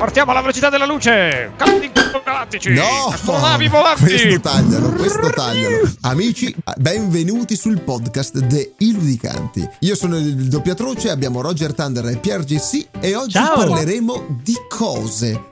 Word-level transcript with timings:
Partiamo 0.00 0.30
alla 0.30 0.40
velocità 0.40 0.70
della 0.70 0.86
luce! 0.86 1.52
Caldi 1.56 1.92
galattici! 2.24 2.72
No! 2.72 3.08
Astronavi 3.12 3.68
volanti! 3.68 4.04
Questo 4.04 4.40
taglialo, 4.40 4.92
questo 4.92 5.28
taglialo. 5.28 5.92
Amici, 6.00 6.56
benvenuti 6.78 7.54
sul 7.54 7.82
podcast 7.82 8.38
de 8.38 8.72
Iludicanti. 8.78 9.68
Io 9.80 9.94
sono 9.94 10.16
il 10.16 10.48
doppiatroce, 10.48 11.10
abbiamo 11.10 11.42
Roger 11.42 11.74
Thunder 11.74 12.06
e 12.06 12.16
Pierre 12.16 12.44
GC 12.44 12.86
e 12.98 13.14
oggi 13.14 13.32
Ciao. 13.32 13.56
parleremo 13.56 14.38
di 14.42 14.56
cose. 14.70 15.48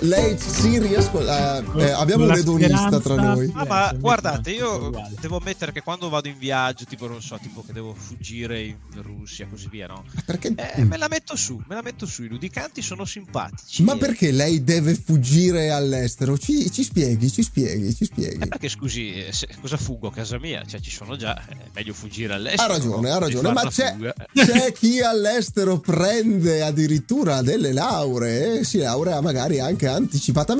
Lei 0.00 0.36
si 0.62 0.78
riesco 0.78 1.20
eh, 1.20 1.64
eh, 1.76 1.90
abbiamo 1.90 2.24
un 2.24 2.32
edonista 2.36 3.00
tra 3.00 3.16
noi. 3.16 3.50
Ah, 3.54 3.62
Eh, 3.64 3.66
ma 3.66 3.92
guardate, 3.98 4.52
io 4.52 4.90
devo 5.20 5.38
ammettere 5.38 5.72
che 5.72 5.82
quando 5.82 6.08
vado 6.08 6.28
in 6.28 6.38
viaggio, 6.38 6.84
tipo, 6.84 7.08
non 7.08 7.20
so, 7.20 7.36
tipo 7.42 7.64
che 7.66 7.72
devo 7.72 7.94
fuggire 7.94 8.60
in 8.62 8.76
Russia, 9.02 9.46
così 9.48 9.66
via, 9.68 9.88
no? 9.88 10.04
Perché 10.24 10.54
Eh, 10.56 10.84
me 10.84 10.96
la 10.98 11.08
metto 11.08 11.34
su, 11.34 11.60
me 11.66 11.74
la 11.74 11.82
metto 11.82 12.06
su. 12.06 12.22
I 12.22 12.28
ludicanti 12.28 12.80
sono 12.80 13.04
simpatici. 13.04 13.82
Ma 13.82 13.96
perché 13.96 14.30
lei 14.30 14.62
deve 14.62 14.94
fuggire 14.94 15.70
all'estero? 15.72 16.38
Ci, 16.38 16.70
ci 16.70 16.84
spieghi, 16.84 17.28
ci 17.30 17.42
spieghi, 17.42 17.92
ci 17.94 18.04
Eh, 18.04 18.06
spieghi. 18.06 18.46
perché 18.48 18.68
scusi, 18.68 19.12
eh, 19.14 19.32
se- 19.32 19.48
cosa 19.60 19.76
fuggo 19.76 20.08
a 20.08 20.12
casa 20.12 20.38
mia? 20.38 20.62
Cioè, 20.64 20.78
ci 20.80 20.90
sono 20.90 21.16
già, 21.16 21.34
è 21.44 21.56
meglio 21.74 21.92
fuggire 21.92 22.34
all'estero. 22.34 22.62
Ha 22.72 22.76
ragione, 22.76 23.08
no? 23.08 23.14
ha 23.14 23.18
ragione, 23.18 23.52
ma 23.52 23.66
c'è, 23.68 23.96
c'è 24.32 24.72
chi 24.72 25.00
all'estero 25.00 25.80
prende 25.80 26.62
addirittura 26.62 27.42
delle 27.42 27.72
lauree 27.72 28.60
e 28.60 28.64
si 28.64 28.78
laurea 28.78 29.20
magari 29.20 29.58
anche 29.58 29.88
anticipatamente. 29.88 30.50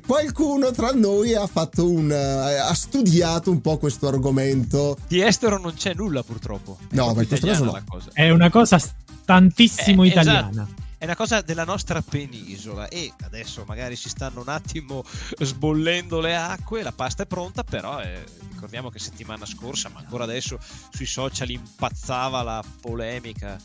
Qualcuno 0.00 0.70
tra 0.70 0.90
noi 0.92 1.34
ha 1.34 1.46
fatto 1.46 1.88
un 1.88 2.10
eh, 2.10 2.56
ha 2.58 2.74
studiato 2.74 3.50
un 3.50 3.60
po' 3.60 3.78
questo 3.78 4.08
argomento. 4.08 4.96
Di 5.08 5.20
estero 5.22 5.58
non 5.58 5.74
c'è 5.74 5.94
nulla, 5.94 6.22
purtroppo. 6.22 6.78
È 6.90 6.94
No, 6.94 7.08
in 7.08 7.14
questo 7.26 7.46
caso 7.46 7.64
no. 7.64 7.82
cosa. 7.88 8.10
È 8.12 8.30
una 8.30 8.50
cosa 8.50 8.80
tantissimo 9.24 10.04
Eh, 10.04 10.08
italiana. 10.08 10.66
È 10.98 11.04
una 11.04 11.16
cosa 11.16 11.40
della 11.40 11.64
nostra 11.64 12.00
penisola 12.00 12.86
e 12.88 13.12
adesso 13.22 13.64
magari 13.66 13.96
si 13.96 14.08
stanno 14.08 14.40
un 14.40 14.48
attimo 14.48 15.02
sbollendo 15.40 16.20
le 16.20 16.36
acque, 16.36 16.82
la 16.84 16.92
pasta 16.92 17.24
è 17.24 17.26
pronta, 17.26 17.64
però 17.64 18.00
eh, 18.00 18.24
ricordiamo 18.52 18.88
che 18.88 19.00
settimana 19.00 19.44
scorsa, 19.44 19.88
ma 19.88 19.98
ancora 19.98 20.22
adesso 20.22 20.58
sui 20.92 21.06
social 21.06 21.50
impazzava 21.50 22.42
la 22.42 22.62
polemica 22.80 23.58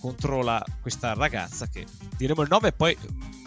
contro 0.00 0.42
la- 0.42 0.64
questa 0.80 1.12
ragazza 1.12 1.66
che 1.66 1.84
diremo 2.16 2.40
il 2.40 2.48
nome 2.48 2.68
e 2.68 2.72
poi 2.72 2.96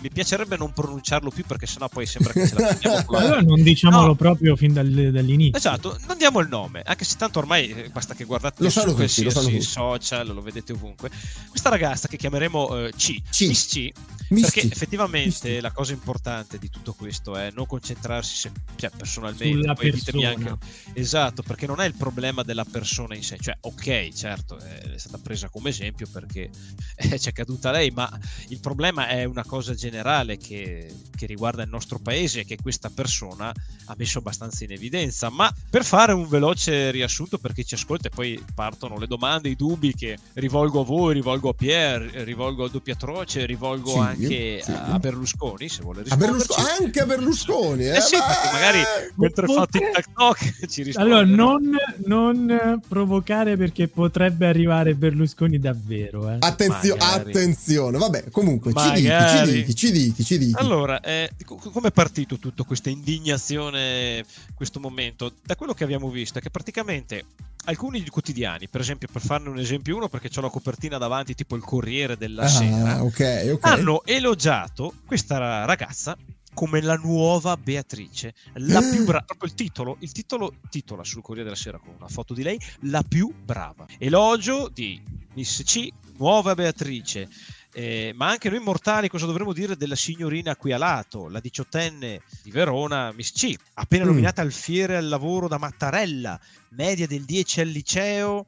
mi 0.01 0.09
piacerebbe 0.09 0.57
non 0.57 0.73
pronunciarlo 0.73 1.29
più 1.29 1.45
perché 1.45 1.65
sennò 1.65 1.87
poi 1.87 2.05
sembra 2.05 2.33
che 2.33 2.47
ce 2.47 2.55
la 2.55 2.67
prendiamo 2.67 3.03
con 3.05 3.17
la... 3.17 3.23
Allora 3.25 3.41
non 3.41 3.61
diciamolo 3.61 4.07
No. 4.07 4.15
proprio 4.15 4.55
fin 4.55 4.73
dal- 4.73 5.11
dall'inizio. 5.11 5.57
Esatto, 5.57 5.97
non 6.07 6.17
diamo 6.17 6.39
il 6.39 6.47
nome, 6.49 6.81
anche 6.83 7.05
se 7.05 7.15
tanto 7.17 7.39
ormai 7.39 7.69
eh, 7.69 7.89
basta 7.89 8.13
che 8.15 8.23
guardate 8.23 8.63
Lo 8.63 8.69
su 8.69 8.79
tutti, 8.81 8.93
qualsiasi 8.95 9.61
social, 9.61 10.27
lo 10.27 10.41
vedete 10.41 10.73
ovunque. 10.73 11.09
Questa 11.49 11.69
ragazza 11.69 12.07
che 12.07 12.17
chiameremo 12.17 12.85
eh, 12.87 12.93
C, 12.95 13.21
C. 13.29 13.47
Miss 13.47 13.67
C, 13.67 13.91
Misti. 14.31 14.59
perché 14.61 14.73
effettivamente 14.73 15.27
Misti. 15.27 15.59
la 15.61 15.71
cosa 15.71 15.93
importante 15.93 16.57
di 16.57 16.69
tutto 16.69 16.93
questo 16.93 17.35
è 17.35 17.51
non 17.53 17.65
concentrarsi 17.65 18.35
se- 18.35 18.51
cioè, 18.75 18.89
personalmente, 18.95 19.59
Sulla 19.61 19.73
poi 19.73 19.91
ditemi 19.91 20.21
persona. 20.23 20.49
anche 20.51 20.65
esatto, 20.93 21.43
perché 21.43 21.67
non 21.67 21.79
è 21.81 21.85
il 21.85 21.95
problema 21.95 22.43
della 22.43 22.65
persona 22.65 23.15
in 23.15 23.23
sé, 23.23 23.37
cioè 23.39 23.55
ok, 23.59 24.09
certo, 24.13 24.57
è 24.57 24.97
stata 24.97 25.17
presa 25.17 25.49
come 25.49 25.69
esempio 25.69 26.07
perché 26.11 26.49
eh, 26.95 27.17
c'è 27.17 27.31
caduta 27.31 27.71
lei, 27.71 27.91
ma 27.91 28.09
il 28.49 28.59
problema 28.59 29.07
è 29.07 29.23
una 29.23 29.43
cosa 29.45 29.73
generale 29.73 30.37
che, 30.37 30.93
che 31.15 31.25
riguarda 31.25 31.63
il 31.63 31.69
nostro 31.69 31.99
paese 31.99 32.41
e 32.41 32.45
che 32.45 32.57
questa 32.61 32.89
persona 32.89 33.49
ha 33.85 33.95
messo 33.97 34.19
abbastanza 34.19 34.63
in 34.63 34.71
evidenza. 34.71 35.29
Ma 35.29 35.53
per 35.69 35.83
fare 35.83 36.13
un 36.13 36.27
veloce 36.27 36.91
riassunto 36.91 37.37
per 37.37 37.53
chi 37.53 37.65
ci 37.65 37.73
ascolta 37.75 38.07
e 38.07 38.11
poi 38.11 38.41
partono 38.53 38.97
le 38.97 39.07
domande, 39.07 39.49
i 39.49 39.55
dubbi 39.55 39.93
che 39.93 40.17
rivolgo 40.33 40.81
a 40.81 40.85
voi, 40.85 41.13
rivolgo 41.13 41.49
a 41.49 41.53
Pierre, 41.53 42.23
rivolgo 42.23 42.63
al 42.63 42.71
doppiatroce, 42.71 43.45
rivolgo 43.45 43.91
Sì, 43.91 43.97
anche 43.97 44.20
sì. 44.27 44.71
a 44.71 44.99
Berlusconi, 44.99 45.69
se 45.69 45.81
vuole. 45.81 46.03
Berlusconi, 46.15 46.67
anche 46.79 46.99
a 46.99 47.05
Berlusconi, 47.05 47.83
eh, 47.85 47.95
Eh 47.97 48.01
sì, 48.01 48.15
magari 48.51 48.79
mentre 49.15 49.45
fa 49.47 49.53
Potre- 49.53 49.91
TikTok 49.91 50.65
ci 50.69 50.83
risponde. 50.83 51.13
Allora, 51.13 51.25
no? 51.25 51.57
non, 51.57 51.77
non 52.05 52.81
provocare 52.87 53.57
perché 53.57 53.87
potrebbe 53.87 54.47
arrivare 54.47 54.93
Berlusconi 54.95 55.59
davvero. 55.59 56.29
Eh. 56.29 56.37
Attenzio- 56.39 56.95
Magari. 56.97 57.29
attenzione, 57.31 57.97
vabbè, 57.97 58.29
comunque 58.31 58.73
ci 58.73 58.89
dichi, 58.89 59.01
ci 59.01 59.07
Magari. 59.07 59.51
dichi, 59.51 59.75
ci 59.75 59.91
dichi, 59.91 60.23
ci 60.23 60.37
dichi. 60.37 60.53
Allora, 60.61 60.99
eh, 61.01 61.29
co- 61.45 61.55
come 61.55 61.89
è 61.89 61.91
partito 61.91 62.37
tutto 62.37 62.63
questa 62.63 62.89
indignazione, 62.89 64.23
questo 64.53 64.79
momento? 64.79 65.33
Da 65.43 65.55
quello 65.55 65.73
che 65.73 65.83
abbiamo 65.83 66.09
visto 66.09 66.39
è 66.39 66.41
che 66.41 66.49
praticamente 66.49 67.25
alcuni 67.65 68.03
quotidiani, 68.07 68.67
per 68.67 68.81
esempio, 68.81 69.07
per 69.11 69.21
farne 69.21 69.49
un 69.49 69.59
esempio 69.59 69.95
uno, 69.95 70.09
perché 70.09 70.29
ho 70.35 70.41
la 70.41 70.49
copertina 70.49 70.97
davanti, 70.97 71.35
tipo 71.35 71.55
il 71.55 71.61
Corriere 71.61 72.17
della 72.17 72.47
Sera, 72.47 72.95
Ah, 72.95 73.03
ok, 73.03 73.49
ok. 73.53 73.65
hanno 73.65 74.03
elogiato 74.15 74.93
questa 75.05 75.65
ragazza 75.65 76.17
come 76.53 76.81
la 76.81 76.95
nuova 76.95 77.55
Beatrice, 77.55 78.33
la 78.55 78.81
più 78.81 79.05
brava, 79.05 79.23
proprio 79.23 79.49
il 79.49 79.55
titolo, 79.55 79.95
il 79.99 80.11
titolo 80.11 80.53
titola 80.69 81.03
sul 81.03 81.21
Corriere 81.21 81.45
della 81.49 81.59
Sera 81.59 81.77
con 81.79 81.93
una 81.97 82.09
foto 82.09 82.33
di 82.33 82.43
lei, 82.43 82.59
la 82.81 83.03
più 83.07 83.33
brava. 83.33 83.85
Elogio 83.97 84.67
di 84.67 85.01
Miss 85.33 85.63
C, 85.63 85.87
nuova 86.17 86.53
Beatrice. 86.53 87.29
Eh, 87.73 88.11
ma 88.13 88.27
anche 88.27 88.49
noi 88.49 88.59
mortali 88.59 89.07
cosa 89.07 89.25
dovremmo 89.25 89.53
dire 89.53 89.77
della 89.77 89.95
signorina 89.95 90.57
qui 90.57 90.73
a 90.73 90.77
lato, 90.77 91.29
la 91.29 91.39
diciottenne 91.39 92.21
di 92.43 92.51
Verona, 92.51 93.13
Miss 93.13 93.31
C, 93.31 93.55
appena 93.75 94.03
Mm. 94.03 94.07
nominata 94.07 94.41
alfiere 94.41 94.97
al 94.97 95.07
lavoro 95.07 95.47
da 95.47 95.57
Mattarella, 95.57 96.37
media 96.71 97.07
del 97.07 97.23
10 97.23 97.61
al 97.61 97.69
liceo, 97.69 98.45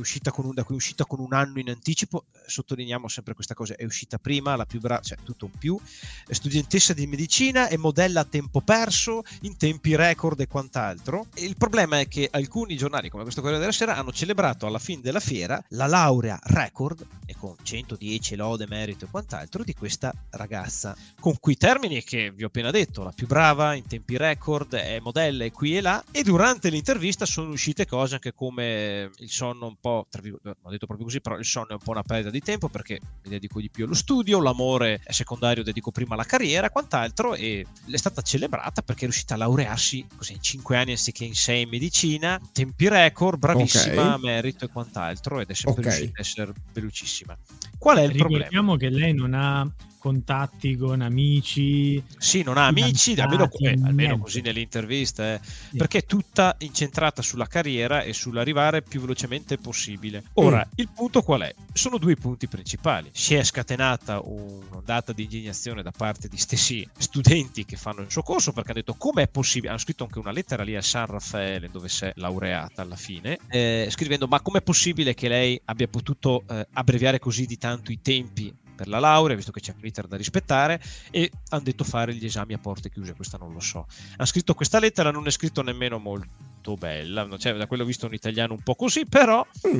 uscita 0.00 0.30
con 0.30 0.46
un, 0.46 0.54
è 0.56 0.64
uscita 0.68 1.04
con 1.04 1.20
un 1.20 1.32
anno 1.32 1.58
in 1.58 1.70
anticipo, 1.70 2.26
eh, 2.32 2.40
sottolineiamo 2.46 3.08
sempre 3.08 3.34
questa 3.34 3.54
cosa, 3.54 3.76
è 3.76 3.84
uscita 3.84 4.18
prima, 4.18 4.56
la 4.56 4.66
più 4.66 4.80
brava, 4.80 5.00
cioè 5.00 5.18
tutto 5.22 5.46
un 5.46 5.52
più, 5.58 5.78
è 6.26 6.32
studentessa 6.32 6.92
di 6.92 7.06
medicina 7.06 7.68
e 7.68 7.76
modella 7.76 8.20
a 8.20 8.24
tempo 8.24 8.60
perso, 8.60 9.22
in 9.42 9.56
tempi 9.56 9.94
record 9.94 10.40
e 10.40 10.46
quant'altro. 10.46 11.26
E 11.34 11.44
il 11.44 11.56
problema 11.56 12.00
è 12.00 12.08
che 12.08 12.28
alcuni 12.30 12.76
giornali, 12.76 13.08
come 13.08 13.22
questo 13.22 13.40
Corriere 13.40 13.62
della 13.62 13.76
Sera, 13.76 13.96
hanno 13.96 14.12
celebrato 14.12 14.66
alla 14.66 14.78
fine 14.78 15.00
della 15.00 15.20
fiera 15.20 15.62
la 15.70 15.86
laurea 15.86 16.38
record, 16.44 17.06
e 17.26 17.34
con 17.38 17.54
110 17.62 18.36
lode, 18.36 18.66
merito 18.66 19.04
e 19.04 19.08
quant'altro, 19.08 19.62
di 19.62 19.74
questa 19.74 20.12
ragazza, 20.30 20.96
con 21.20 21.38
quei 21.38 21.56
termini 21.56 22.02
che 22.02 22.32
vi 22.32 22.44
ho 22.44 22.48
appena 22.48 22.70
detto, 22.70 23.02
la 23.02 23.12
più 23.12 23.26
brava, 23.26 23.74
in 23.74 23.86
tempi 23.86 24.16
record, 24.16 24.74
è 24.74 24.98
modella 25.00 25.44
e 25.44 25.52
qui 25.52 25.76
e 25.76 25.80
là, 25.80 26.02
e 26.10 26.22
durante 26.22 26.70
l'intervista 26.70 27.26
sono 27.26 27.50
uscite 27.50 27.86
cose 27.86 28.14
anche 28.14 28.32
come 28.32 29.10
il 29.18 29.30
sonno 29.30 29.66
un 29.66 29.76
po', 29.80 29.89
tra 30.08 30.20
virgolette, 30.20 30.48
non 30.48 30.56
ho 30.62 30.70
detto 30.70 30.86
proprio 30.86 31.06
così, 31.06 31.20
però 31.20 31.36
il 31.36 31.44
sonno 31.44 31.68
è 31.68 31.72
un 31.72 31.78
po' 31.78 31.90
una 31.90 32.02
perdita 32.02 32.30
di 32.30 32.40
tempo 32.40 32.68
perché 32.68 32.98
mi 33.22 33.30
dedico 33.30 33.60
di 33.60 33.70
più 33.70 33.84
allo 33.84 33.94
studio, 33.94 34.40
l'amore 34.40 35.00
è 35.04 35.12
secondario, 35.12 35.62
dedico 35.62 35.90
prima 35.90 36.14
alla 36.14 36.24
carriera 36.24 36.66
e 36.66 36.70
quant'altro, 36.70 37.34
e 37.34 37.64
è 37.90 37.96
stata 37.96 38.22
celebrata 38.22 38.82
perché 38.82 39.02
è 39.02 39.04
riuscita 39.04 39.34
a 39.34 39.38
laurearsi 39.38 40.06
così 40.16 40.34
in 40.34 40.42
5 40.42 40.76
anni 40.76 40.90
anziché 40.92 41.24
in 41.24 41.34
6 41.34 41.62
in 41.62 41.68
medicina, 41.68 42.38
in 42.40 42.52
tempi 42.52 42.88
record, 42.88 43.38
bravissima, 43.38 44.14
Ok. 44.14 44.20
merito 44.22 44.64
e 44.64 44.68
quant'altro, 44.68 45.40
ed 45.40 45.48
è 45.50 45.54
sempre 45.54 45.82
Ok. 45.82 45.88
riuscita 45.88 46.18
a 46.18 46.20
essere 46.20 46.52
velocissima. 46.72 47.36
Qual 47.78 47.96
è 47.98 48.02
il 48.02 48.16
problema? 48.16 48.44
Ricordiamo 48.44 48.76
che 48.76 48.88
lei 48.90 49.14
non 49.14 49.34
ha 49.34 49.68
contatti 50.00 50.76
con 50.76 51.02
amici. 51.02 52.02
Sì, 52.18 52.42
non 52.42 52.56
ha 52.56 52.66
amici, 52.66 53.12
almeno, 53.20 53.48
eh, 53.58 53.78
almeno 53.84 54.18
così 54.18 54.40
nelle 54.40 54.60
interviste, 54.60 55.34
eh, 55.34 55.40
Sì. 55.42 55.76
perché 55.76 55.98
è 55.98 56.04
tutta 56.04 56.56
incentrata 56.60 57.20
sulla 57.22 57.46
carriera 57.46 58.02
e 58.02 58.12
sull'arrivare 58.14 58.82
più 58.82 59.00
velocemente 59.00 59.58
possibile. 59.58 60.24
Ora, 60.34 60.66
Mm. 60.66 60.70
il 60.76 60.88
punto 60.92 61.20
qual 61.22 61.42
è? 61.42 61.54
Sono 61.72 61.98
due 61.98 62.16
punti 62.16 62.48
principali. 62.48 63.10
Si 63.12 63.34
è 63.34 63.44
scatenata 63.44 64.20
un'ondata 64.24 65.12
di 65.12 65.24
indignazione 65.24 65.82
da 65.82 65.92
parte 65.92 66.28
di 66.28 66.38
stessi 66.38 66.88
studenti 66.98 67.64
che 67.66 67.76
fanno 67.76 68.00
il 68.00 68.10
suo 68.10 68.22
corso 68.22 68.52
perché 68.52 68.70
hanno 68.70 68.80
detto 68.80 68.94
come 68.94 69.22
è 69.24 69.28
possibile, 69.28 69.68
hanno 69.68 69.78
scritto 69.78 70.04
anche 70.04 70.18
una 70.18 70.32
lettera 70.32 70.62
lì 70.62 70.74
a 70.76 70.82
San 70.82 71.06
Raffaele 71.06 71.68
dove 71.70 71.88
si 71.90 72.06
è 72.06 72.12
laureata 72.16 72.80
alla 72.82 72.96
fine, 72.96 73.38
eh, 73.48 73.86
scrivendo 73.90 74.26
ma 74.26 74.40
com'è 74.40 74.62
possibile 74.62 75.12
che 75.12 75.28
lei 75.28 75.60
abbia 75.66 75.86
potuto 75.88 76.44
eh, 76.48 76.66
abbreviare 76.72 77.18
così 77.18 77.44
di 77.46 77.58
tanto 77.58 77.92
i 77.92 78.00
tempi 78.00 78.52
per 78.80 78.88
la 78.88 78.98
laurea, 78.98 79.36
visto 79.36 79.52
che 79.52 79.60
c'è 79.60 79.74
un 79.76 79.84
iter 79.84 80.06
da 80.06 80.16
rispettare, 80.16 80.80
e 81.10 81.30
hanno 81.50 81.62
detto 81.62 81.84
fare 81.84 82.14
gli 82.14 82.24
esami 82.24 82.54
a 82.54 82.58
porte 82.58 82.88
chiuse, 82.88 83.12
questa 83.12 83.36
non 83.36 83.52
lo 83.52 83.60
so. 83.60 83.86
Ha 84.16 84.24
scritto 84.24 84.54
questa 84.54 84.78
lettera, 84.78 85.10
non 85.10 85.26
è 85.26 85.30
scritto 85.30 85.60
nemmeno 85.60 85.98
molto 85.98 86.49
bella, 86.76 87.26
cioè, 87.38 87.54
da 87.54 87.66
quello 87.66 87.82
ho 87.82 87.86
visto 87.86 88.06
un 88.06 88.14
italiano 88.14 88.52
un 88.54 88.62
po' 88.62 88.74
così, 88.74 89.04
però 89.06 89.46
Mm. 89.66 89.78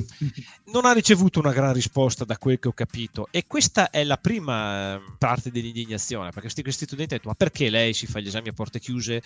non 0.72 0.84
ha 0.86 0.92
ricevuto 0.92 1.38
una 1.40 1.52
gran 1.52 1.72
risposta 1.72 2.24
da 2.24 2.36
quel 2.38 2.58
che 2.58 2.68
ho 2.68 2.72
capito 2.72 3.28
e 3.30 3.44
questa 3.46 3.90
è 3.90 4.02
la 4.04 4.16
prima 4.16 4.94
eh, 4.96 5.00
parte 5.18 5.50
dell'indignazione, 5.50 6.26
perché 6.26 6.40
questi, 6.42 6.62
questi 6.62 6.84
studenti 6.84 7.14
hanno 7.14 7.22
detto 7.22 7.28
ma 7.30 7.34
perché 7.36 7.70
lei 7.70 7.92
si 7.94 8.06
fa 8.06 8.20
gli 8.20 8.26
esami 8.28 8.48
a 8.48 8.52
porte 8.52 8.78
chiuse, 8.80 9.22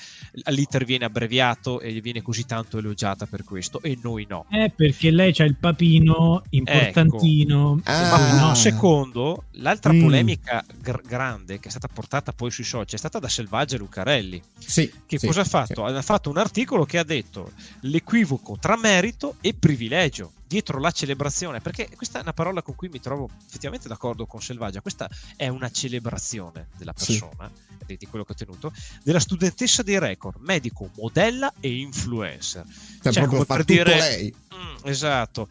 l'iter 0.46 0.84
viene 0.84 1.04
abbreviato 1.04 1.80
e 1.80 2.00
viene 2.00 2.22
così 2.22 2.44
tanto 2.46 2.78
elogiata 2.78 3.26
per 3.26 3.44
questo 3.44 3.80
e 3.82 3.98
noi 4.02 4.26
no. 4.28 4.46
Eh, 4.50 4.70
perché 4.74 5.10
lei 5.10 5.32
c'ha 5.32 5.44
il 5.44 5.56
papino 5.56 6.42
importantino. 6.50 7.80
Ah. 7.84 7.92
per 7.92 8.08
cui 8.18 8.38
Ma 8.38 8.48
no. 8.48 8.54
secondo, 8.54 9.44
l'altra 9.52 9.92
Mm. 9.92 10.00
polemica 10.02 10.64
gr- 10.80 11.02
grande 11.06 11.58
che 11.60 11.68
è 11.68 11.70
stata 11.70 11.88
portata 11.88 12.32
poi 12.32 12.50
sui 12.50 12.64
social 12.64 12.86
è 12.94 12.96
stata 12.96 13.18
da 13.18 13.28
Selvaggia 13.28 13.76
Lucarelli. 13.76 14.40
Sì. 14.58 14.90
Che 15.06 15.18
sì, 15.18 15.26
cosa 15.26 15.40
ha 15.42 15.44
sì. 15.44 15.50
fatto? 15.50 15.84
Ha 15.84 16.02
fatto 16.02 16.30
un 16.30 16.38
articolo 16.38 16.84
che 16.84 16.98
ha 16.98 17.04
detto 17.04 17.43
l'equivoco 17.80 18.56
tra 18.58 18.76
merito 18.76 19.36
e 19.40 19.54
privilegio 19.54 20.32
dietro 20.46 20.78
la 20.78 20.92
celebrazione, 20.92 21.60
perché 21.60 21.88
questa 21.96 22.18
è 22.18 22.22
una 22.22 22.32
parola 22.32 22.62
con 22.62 22.76
cui 22.76 22.88
mi 22.88 23.00
trovo 23.00 23.28
effettivamente 23.46 23.88
d'accordo 23.88 24.26
con 24.26 24.40
Selvaggia, 24.40 24.80
questa 24.80 25.08
è 25.36 25.48
una 25.48 25.68
celebrazione 25.70 26.68
della 26.76 26.92
persona, 26.92 27.50
sì. 27.86 27.96
di 27.96 28.06
quello 28.06 28.24
che 28.24 28.32
ho 28.32 28.36
tenuto, 28.36 28.72
della 29.02 29.18
studentessa 29.18 29.82
dei 29.82 29.98
record, 29.98 30.40
medico, 30.40 30.90
modella 30.96 31.52
e 31.58 31.76
influencer. 31.78 32.64
Cioè, 33.02 33.12
cioè 33.12 33.22
proprio 33.26 33.44
per 33.44 33.64
dire, 33.64 33.96
lei. 33.96 34.34
Mm, 34.54 34.76
esatto. 34.84 35.48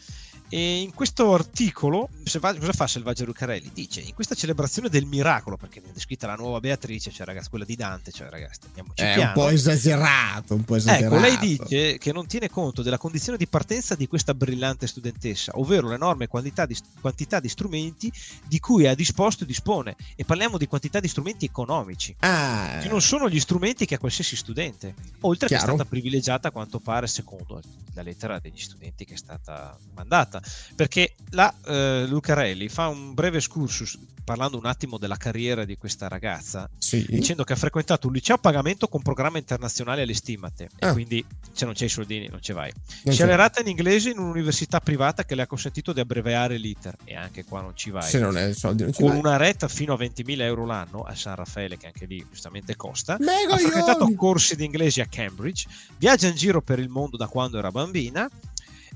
E 0.53 0.81
in 0.81 0.93
questo 0.93 1.33
articolo, 1.33 2.09
cosa 2.23 2.73
fa 2.73 2.85
Selvaggio 2.85 3.25
Lucarelli? 3.25 3.71
Dice, 3.73 4.01
in 4.01 4.13
questa 4.13 4.35
celebrazione 4.35 4.87
del 4.87 5.05
miracolo, 5.05 5.57
perché 5.57 5.79
viene 5.79 5.95
descritta 5.95 6.27
la 6.27 6.35
nuova 6.35 6.59
Beatrice, 6.59 7.09
cioè 7.09 7.25
ragazzi, 7.25 7.49
quella 7.49 7.65
di 7.65 7.75
Dante, 7.75 8.11
cioè 8.11 8.29
ragazzi, 8.29 8.67
andiamoci 8.67 9.01
È 9.01 9.15
piano. 9.15 9.29
un 9.29 9.33
po' 9.33 9.49
esagerato, 9.49 10.53
un 10.53 10.63
po' 10.63 10.75
esagerato. 10.75 11.15
Ecco, 11.15 11.25
lei 11.25 11.37
dice 11.39 11.97
che 11.97 12.13
non 12.13 12.27
tiene 12.27 12.51
conto 12.51 12.83
della 12.83 12.99
condizione 12.99 13.39
di 13.39 13.47
partenza 13.47 13.95
di 13.95 14.07
questa 14.07 14.35
brillante 14.35 14.85
studentessa, 14.85 15.53
ovvero 15.55 15.89
l'enorme 15.89 16.27
quantità 16.27 16.67
di, 16.67 16.77
quantità 17.01 17.39
di 17.39 17.49
strumenti 17.49 18.13
di 18.45 18.59
cui 18.59 18.85
ha 18.85 18.93
disposto 18.93 19.45
e 19.45 19.47
dispone. 19.47 19.95
E 20.15 20.23
parliamo 20.23 20.59
di 20.59 20.67
quantità 20.67 20.99
di 20.99 21.07
strumenti 21.07 21.45
economici, 21.45 22.15
ah. 22.19 22.77
che 22.79 22.89
non 22.89 23.01
sono 23.01 23.27
gli 23.27 23.39
strumenti 23.39 23.87
che 23.87 23.95
ha 23.95 23.97
qualsiasi 23.97 24.35
studente. 24.35 24.93
Oltre 25.21 25.47
Chiaro. 25.47 25.65
che 25.65 25.71
è 25.71 25.73
stata 25.73 25.89
privilegiata, 25.89 26.49
a 26.49 26.51
quanto 26.51 26.77
pare, 26.77 27.07
secondo 27.07 27.59
la 27.95 28.03
lettera 28.03 28.37
degli 28.37 28.59
studenti 28.59 29.03
che 29.05 29.15
è 29.15 29.17
stata 29.17 29.75
mandata 29.95 30.41
perché 30.75 31.15
là 31.31 31.53
eh, 31.65 32.05
Lucarelli 32.07 32.69
fa 32.69 32.87
un 32.87 33.13
breve 33.13 33.37
excursus 33.37 33.97
parlando 34.23 34.57
un 34.57 34.65
attimo 34.65 34.97
della 34.97 35.17
carriera 35.17 35.65
di 35.65 35.77
questa 35.77 36.07
ragazza, 36.07 36.69
sì. 36.77 37.05
dicendo 37.09 37.43
che 37.43 37.53
ha 37.53 37.55
frequentato 37.55 38.07
un 38.07 38.13
liceo 38.13 38.35
a 38.35 38.39
pagamento 38.39 38.87
con 38.87 39.01
programma 39.01 39.37
internazionale 39.37 40.03
alle 40.03 40.13
stimate, 40.13 40.69
ah. 40.79 40.89
e 40.89 40.91
quindi 40.93 41.25
se 41.51 41.65
non 41.65 41.73
c'hai 41.75 41.87
i 41.87 41.89
soldini 41.89 42.27
non 42.29 42.41
ci 42.41 42.53
vai. 42.53 42.71
Non 43.03 43.13
si 43.13 43.21
è 43.21 43.25
laureata 43.25 43.61
in 43.61 43.67
inglese 43.67 44.09
in 44.09 44.19
un'università 44.19 44.79
privata 44.79 45.25
che 45.25 45.35
le 45.35 45.43
ha 45.43 45.47
consentito 45.47 45.93
di 45.93 45.99
abbreviare 45.99 46.57
l'iter, 46.57 46.95
e 47.03 47.15
anche 47.15 47.43
qua 47.43 47.61
non 47.61 47.75
ci 47.75 47.89
vai. 47.89 48.09
Se 48.09 48.19
non 48.19 48.35
hai 48.35 48.53
soldi 48.53 48.83
non 48.83 48.93
ci 48.93 49.01
con 49.01 49.09
vai. 49.09 49.19
una 49.19 49.37
retta 49.37 49.67
fino 49.67 49.93
a 49.93 49.97
20.000 49.97 50.41
euro 50.41 50.65
l'anno 50.65 51.03
a 51.03 51.13
San 51.15 51.35
Raffaele, 51.35 51.77
che 51.77 51.87
anche 51.87 52.05
lì 52.05 52.25
giustamente 52.29 52.75
costa. 52.75 53.17
Mega 53.19 53.55
ha 53.55 53.57
frequentato 53.57 54.11
corsi 54.15 54.55
di 54.55 54.65
inglese 54.65 55.01
a 55.01 55.05
Cambridge, 55.05 55.67
viaggia 55.97 56.27
in 56.27 56.35
giro 56.35 56.61
per 56.61 56.79
il 56.79 56.89
mondo 56.89 57.17
da 57.17 57.27
quando 57.27 57.57
era 57.57 57.71
bambina 57.71 58.29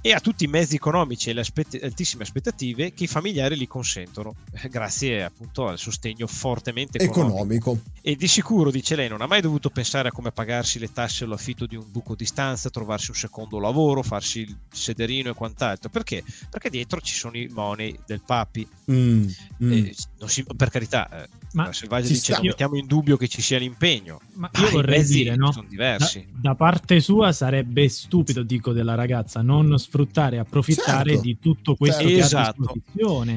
e 0.08 0.14
ha 0.14 0.22
tutti 0.22 0.46
i 0.46 0.48
mezzi 0.48 0.76
economici 0.76 1.30
e 1.30 1.34
le 1.34 1.42
aspett- 1.42 1.84
altissime 1.84 2.24
aspettative 2.24 2.94
che 2.94 3.04
i 3.04 3.08
familiari 3.08 3.58
gli 3.58 3.68
consentono, 3.68 4.36
eh, 4.54 4.70
grazie 4.70 5.22
appunto 5.22 5.68
al 5.68 5.78
sostegno 5.78 6.28
fortemente 6.28 6.98
economico. 6.98 7.36
economico. 7.36 7.80
E 8.02 8.16
di 8.16 8.28
sicuro, 8.30 8.72
dice 8.72 8.96
lei, 8.96 9.10
non 9.10 9.22
ha 9.22 9.28
mai 9.28 9.42
dovuto 9.42 9.70
pensare 9.70 10.08
a 10.08 10.12
come 10.14 10.32
pagarsi 10.32 10.80
le 10.80 10.94
tasse 10.94 11.26
o 11.26 11.28
l'affitto 11.28 11.66
di 11.66 11.76
un 11.76 11.84
buco 11.92 12.16
di 12.16 12.26
stanza, 12.26 12.70
trovarsi 12.70 13.10
un 13.10 13.18
secondo 13.18 13.60
lavoro, 13.60 14.02
farsi 14.02 14.40
il 14.40 14.58
sederino 14.72 15.32
e 15.32 15.34
quant'altro. 15.34 15.90
Perché? 15.90 16.24
Perché 16.50 16.70
dietro 16.70 17.02
ci 17.02 17.14
sono 17.14 17.36
i 17.36 17.50
money 17.52 17.94
del 18.06 18.22
papi. 18.26 18.66
Mm, 18.90 19.28
mm. 19.62 19.88
Si, 20.26 20.46
per 20.56 20.70
carità, 20.70 21.24
eh, 21.24 21.28
ma 21.66 21.74
Selvaggia 21.74 22.08
dice 22.08 22.34
sta. 22.34 22.42
mettiamo 22.42 22.76
in 22.78 22.86
dubbio 22.86 23.18
che 23.18 23.28
ci 23.28 23.42
sia 23.42 23.58
l'impegno. 23.58 24.20
Ma 24.34 24.50
io 24.60 24.70
vorrei 24.70 25.04
dire, 25.04 25.36
no? 25.36 25.52
Sono 25.52 25.68
diversi. 25.68 26.26
Da, 26.30 26.50
da, 26.50 26.56
parte 26.56 27.00
sua 27.00 27.32
sarebbe 27.32 27.90
stupido, 27.90 28.44
dico, 28.44 28.72
della 28.74 28.96
ragazza 28.96 29.42
non 29.42 29.78
sfruttare 29.78 30.36
e 30.36 30.40
approfittare 30.40 31.12
certo. 31.12 31.22
di 31.22 31.40
tutto 31.40 31.76
questo 31.76 32.02
certo. 32.02 32.16
che 32.16 32.20
esatto. 32.20 32.76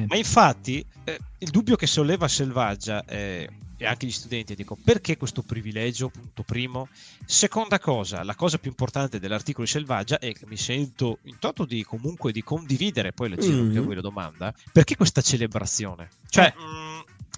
Ma 0.07 0.15
infatti 0.15 0.85
eh, 1.03 1.19
il 1.39 1.49
dubbio 1.49 1.75
che 1.75 1.87
solleva 1.87 2.27
Selvaggia 2.27 3.03
eh, 3.05 3.49
e 3.81 3.87
anche 3.87 4.05
gli 4.05 4.11
studenti 4.11 4.53
dico 4.53 4.77
perché 4.81 5.17
questo 5.17 5.41
privilegio 5.41 6.09
punto 6.09 6.43
primo 6.43 6.87
seconda 7.25 7.79
cosa 7.79 8.23
la 8.23 8.35
cosa 8.35 8.59
più 8.59 8.69
importante 8.69 9.19
dell'articolo 9.19 9.65
di 9.65 9.71
Selvaggia 9.71 10.19
è 10.19 10.31
che 10.33 10.45
mi 10.45 10.55
sento 10.55 11.17
in 11.23 11.39
toto 11.39 11.65
di 11.65 11.83
comunque 11.83 12.31
di 12.31 12.43
condividere 12.43 13.11
poi 13.11 13.29
le 13.29 13.37
giro 13.37 13.57
mm. 13.57 13.65
anche 13.65 13.77
a 13.79 13.81
voi 13.81 13.95
la 13.95 14.01
domanda 14.01 14.53
perché 14.71 14.95
questa 14.95 15.21
celebrazione 15.21 16.09
cioè 16.29 16.53
eh. 16.55 16.61
mm, 16.61 16.90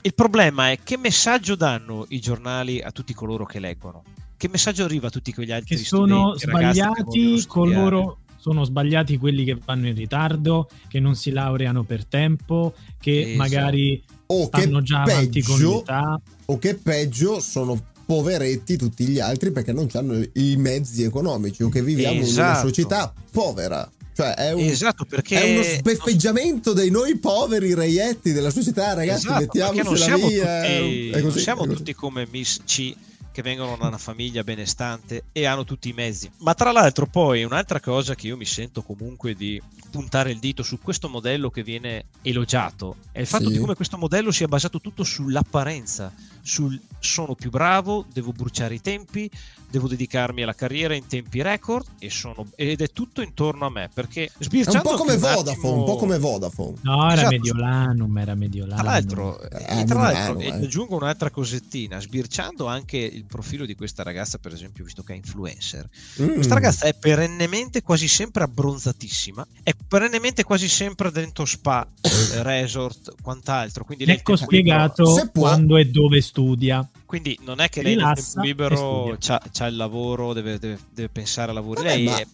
il 0.05 0.13
problema 0.13 0.71
è 0.71 0.79
che 0.83 0.97
messaggio 0.97 1.55
danno 1.55 2.05
i 2.09 2.19
giornali 2.19 2.81
a 2.81 2.91
tutti 2.91 3.13
coloro 3.13 3.45
che 3.45 3.59
leggono 3.59 4.03
che 4.35 4.49
messaggio 4.49 4.83
arriva 4.83 5.07
a 5.07 5.09
tutti 5.09 5.33
quegli 5.33 5.51
altri 5.51 5.77
che 5.77 5.83
sono 5.83 6.37
sbagliati 6.37 7.35
che 7.35 7.47
coloro 7.47 8.19
sono 8.43 8.65
sbagliati 8.65 9.17
quelli 9.17 9.45
che 9.45 9.57
vanno 9.63 9.87
in 9.87 9.95
ritardo, 9.95 10.67
che 10.89 10.99
non 10.99 11.15
si 11.15 11.31
laureano 11.31 11.83
per 11.83 12.03
tempo, 12.03 12.73
che 12.99 13.21
esatto. 13.21 13.37
magari 13.37 14.03
o 14.25 14.43
stanno 14.47 14.79
che 14.79 14.83
già 14.83 15.03
peggio, 15.03 15.17
avanti 15.17 15.41
con 15.43 15.59
l'età. 15.59 16.21
O 16.47 16.57
che 16.59 16.75
peggio 16.75 17.39
sono 17.39 17.81
poveretti 18.05 18.75
tutti 18.75 19.07
gli 19.07 19.21
altri 19.21 19.51
perché 19.51 19.71
non 19.71 19.87
hanno 19.93 20.21
i 20.33 20.57
mezzi 20.57 21.03
economici 21.03 21.63
o 21.63 21.69
che 21.69 21.81
viviamo 21.81 22.19
esatto. 22.19 22.29
in 22.29 22.37
una 22.37 22.51
esatto. 22.51 22.67
società 22.67 23.13
povera. 23.31 23.89
Cioè 24.15 24.33
è 24.35 24.53
un, 24.53 24.61
esatto, 24.61 25.05
perché... 25.05 25.41
è 25.41 25.53
uno 25.53 25.63
sbeffeggiamento 25.63 26.73
dei 26.73 26.91
noi 26.91 27.17
poveri 27.17 27.73
reietti 27.73 28.31
della 28.31 28.51
società, 28.51 28.93
ragazzi. 28.93 29.25
Esatto, 29.25 29.39
mettiamoci 29.41 30.09
la 30.09 30.15
via. 30.17 30.61
Tutti, 30.61 31.21
non 31.21 31.31
siamo 31.31 31.67
tutti 31.67 31.93
come 31.93 32.27
Miss 32.29 32.59
C 32.65 32.95
che 33.33 33.41
vengono 33.41 33.75
da 33.75 33.87
una 33.87 33.97
famiglia 33.97 34.43
benestante 34.43 35.23
e 35.31 35.45
hanno 35.45 35.65
tutti 35.65 35.89
i 35.89 35.93
mezzi. 35.93 36.29
Ma 36.37 36.53
tra 36.53 36.71
l'altro 36.71 37.07
poi 37.07 37.43
un'altra 37.43 37.79
cosa 37.79 38.13
che 38.13 38.27
io 38.27 38.37
mi 38.37 38.45
sento 38.45 38.83
comunque 38.83 39.33
di 39.33 39.59
puntare 39.89 40.29
il 40.31 40.37
dito 40.37 40.61
su 40.61 40.77
questo 40.79 41.09
modello 41.09 41.49
che 41.49 41.63
viene 41.63 42.05
elogiato 42.21 42.97
è 43.11 43.19
il 43.19 43.27
fatto 43.27 43.47
sì. 43.47 43.53
di 43.53 43.57
come 43.57 43.73
questo 43.73 43.97
modello 43.97 44.31
sia 44.31 44.47
basato 44.47 44.79
tutto 44.79 45.03
sull'apparenza, 45.03 46.13
sul 46.43 46.79
sono 46.99 47.35
più 47.35 47.49
bravo, 47.49 48.05
devo 48.11 48.31
bruciare 48.31 48.75
i 48.75 48.81
tempi, 48.81 49.29
devo 49.69 49.87
dedicarmi 49.87 50.43
alla 50.43 50.53
carriera 50.53 50.93
in 50.93 51.07
tempi 51.07 51.41
record 51.41 51.85
e 51.99 52.09
sono, 52.09 52.45
ed 52.55 52.79
è 52.79 52.89
tutto 52.91 53.21
intorno 53.21 53.65
a 53.65 53.69
me 53.69 53.89
perché 53.93 54.29
sbirciando 54.37 54.89
un 54.89 54.95
po' 54.95 55.01
come 55.01 55.17
Vodafone, 55.17 55.51
attimo... 55.51 55.73
un 55.73 55.85
po' 55.85 55.95
come 55.95 56.19
Vodafone. 56.19 56.75
No, 56.81 57.05
era 57.05 57.13
esatto. 57.13 57.29
Mediolano, 57.29 58.19
era 58.19 58.35
Mediolano. 58.35 58.81
Tra 58.81 58.91
l'altro, 58.91 59.41
eh, 59.41 59.81
e 59.81 59.83
tra 59.83 60.01
l'altro 60.01 60.39
eh. 60.39 60.49
aggiungo 60.51 60.95
un'altra 60.95 61.29
cosettina, 61.29 61.99
sbirciando 61.99 62.67
anche 62.67 62.97
il 62.97 63.25
profilo 63.25 63.65
di 63.65 63.75
questa 63.75 64.03
ragazza, 64.03 64.37
per 64.37 64.53
esempio, 64.53 64.83
visto 64.83 65.03
che 65.03 65.13
è 65.13 65.15
influencer. 65.17 65.89
Mm. 66.21 66.33
Questa 66.35 66.53
ragazza 66.53 66.85
è 66.85 66.93
perennemente 66.93 67.81
quasi 67.81 68.07
sempre 68.07 68.43
abbronzatissima, 68.43 69.45
è 69.63 69.73
perennemente 69.87 70.43
quasi 70.43 70.69
sempre 70.69 71.11
dentro 71.11 71.45
spa, 71.45 71.85
resort, 72.43 73.15
quant'altro, 73.21 73.83
quindi 73.83 74.05
ecco 74.05 74.35
spiegato 74.35 75.29
quando 75.33 75.77
e 75.77 75.85
dove 75.85 76.21
studia. 76.33 76.87
Quindi 77.05 77.37
non 77.43 77.59
è 77.59 77.69
che 77.69 77.83
lei 77.83 77.95
nel 77.95 78.15
tempo 78.15 78.41
libero 78.41 79.11
ha 79.11 79.67
il 79.67 79.75
lavoro, 79.75 80.33
deve, 80.33 80.57
deve, 80.57 80.79
deve, 80.91 81.09
pensare 81.09 81.49
al 81.49 81.55
lavoro. 81.55 81.83
Vabbè, 81.83 81.95
lei 81.95 82.05
ma... 82.05 82.17
è 82.17 82.27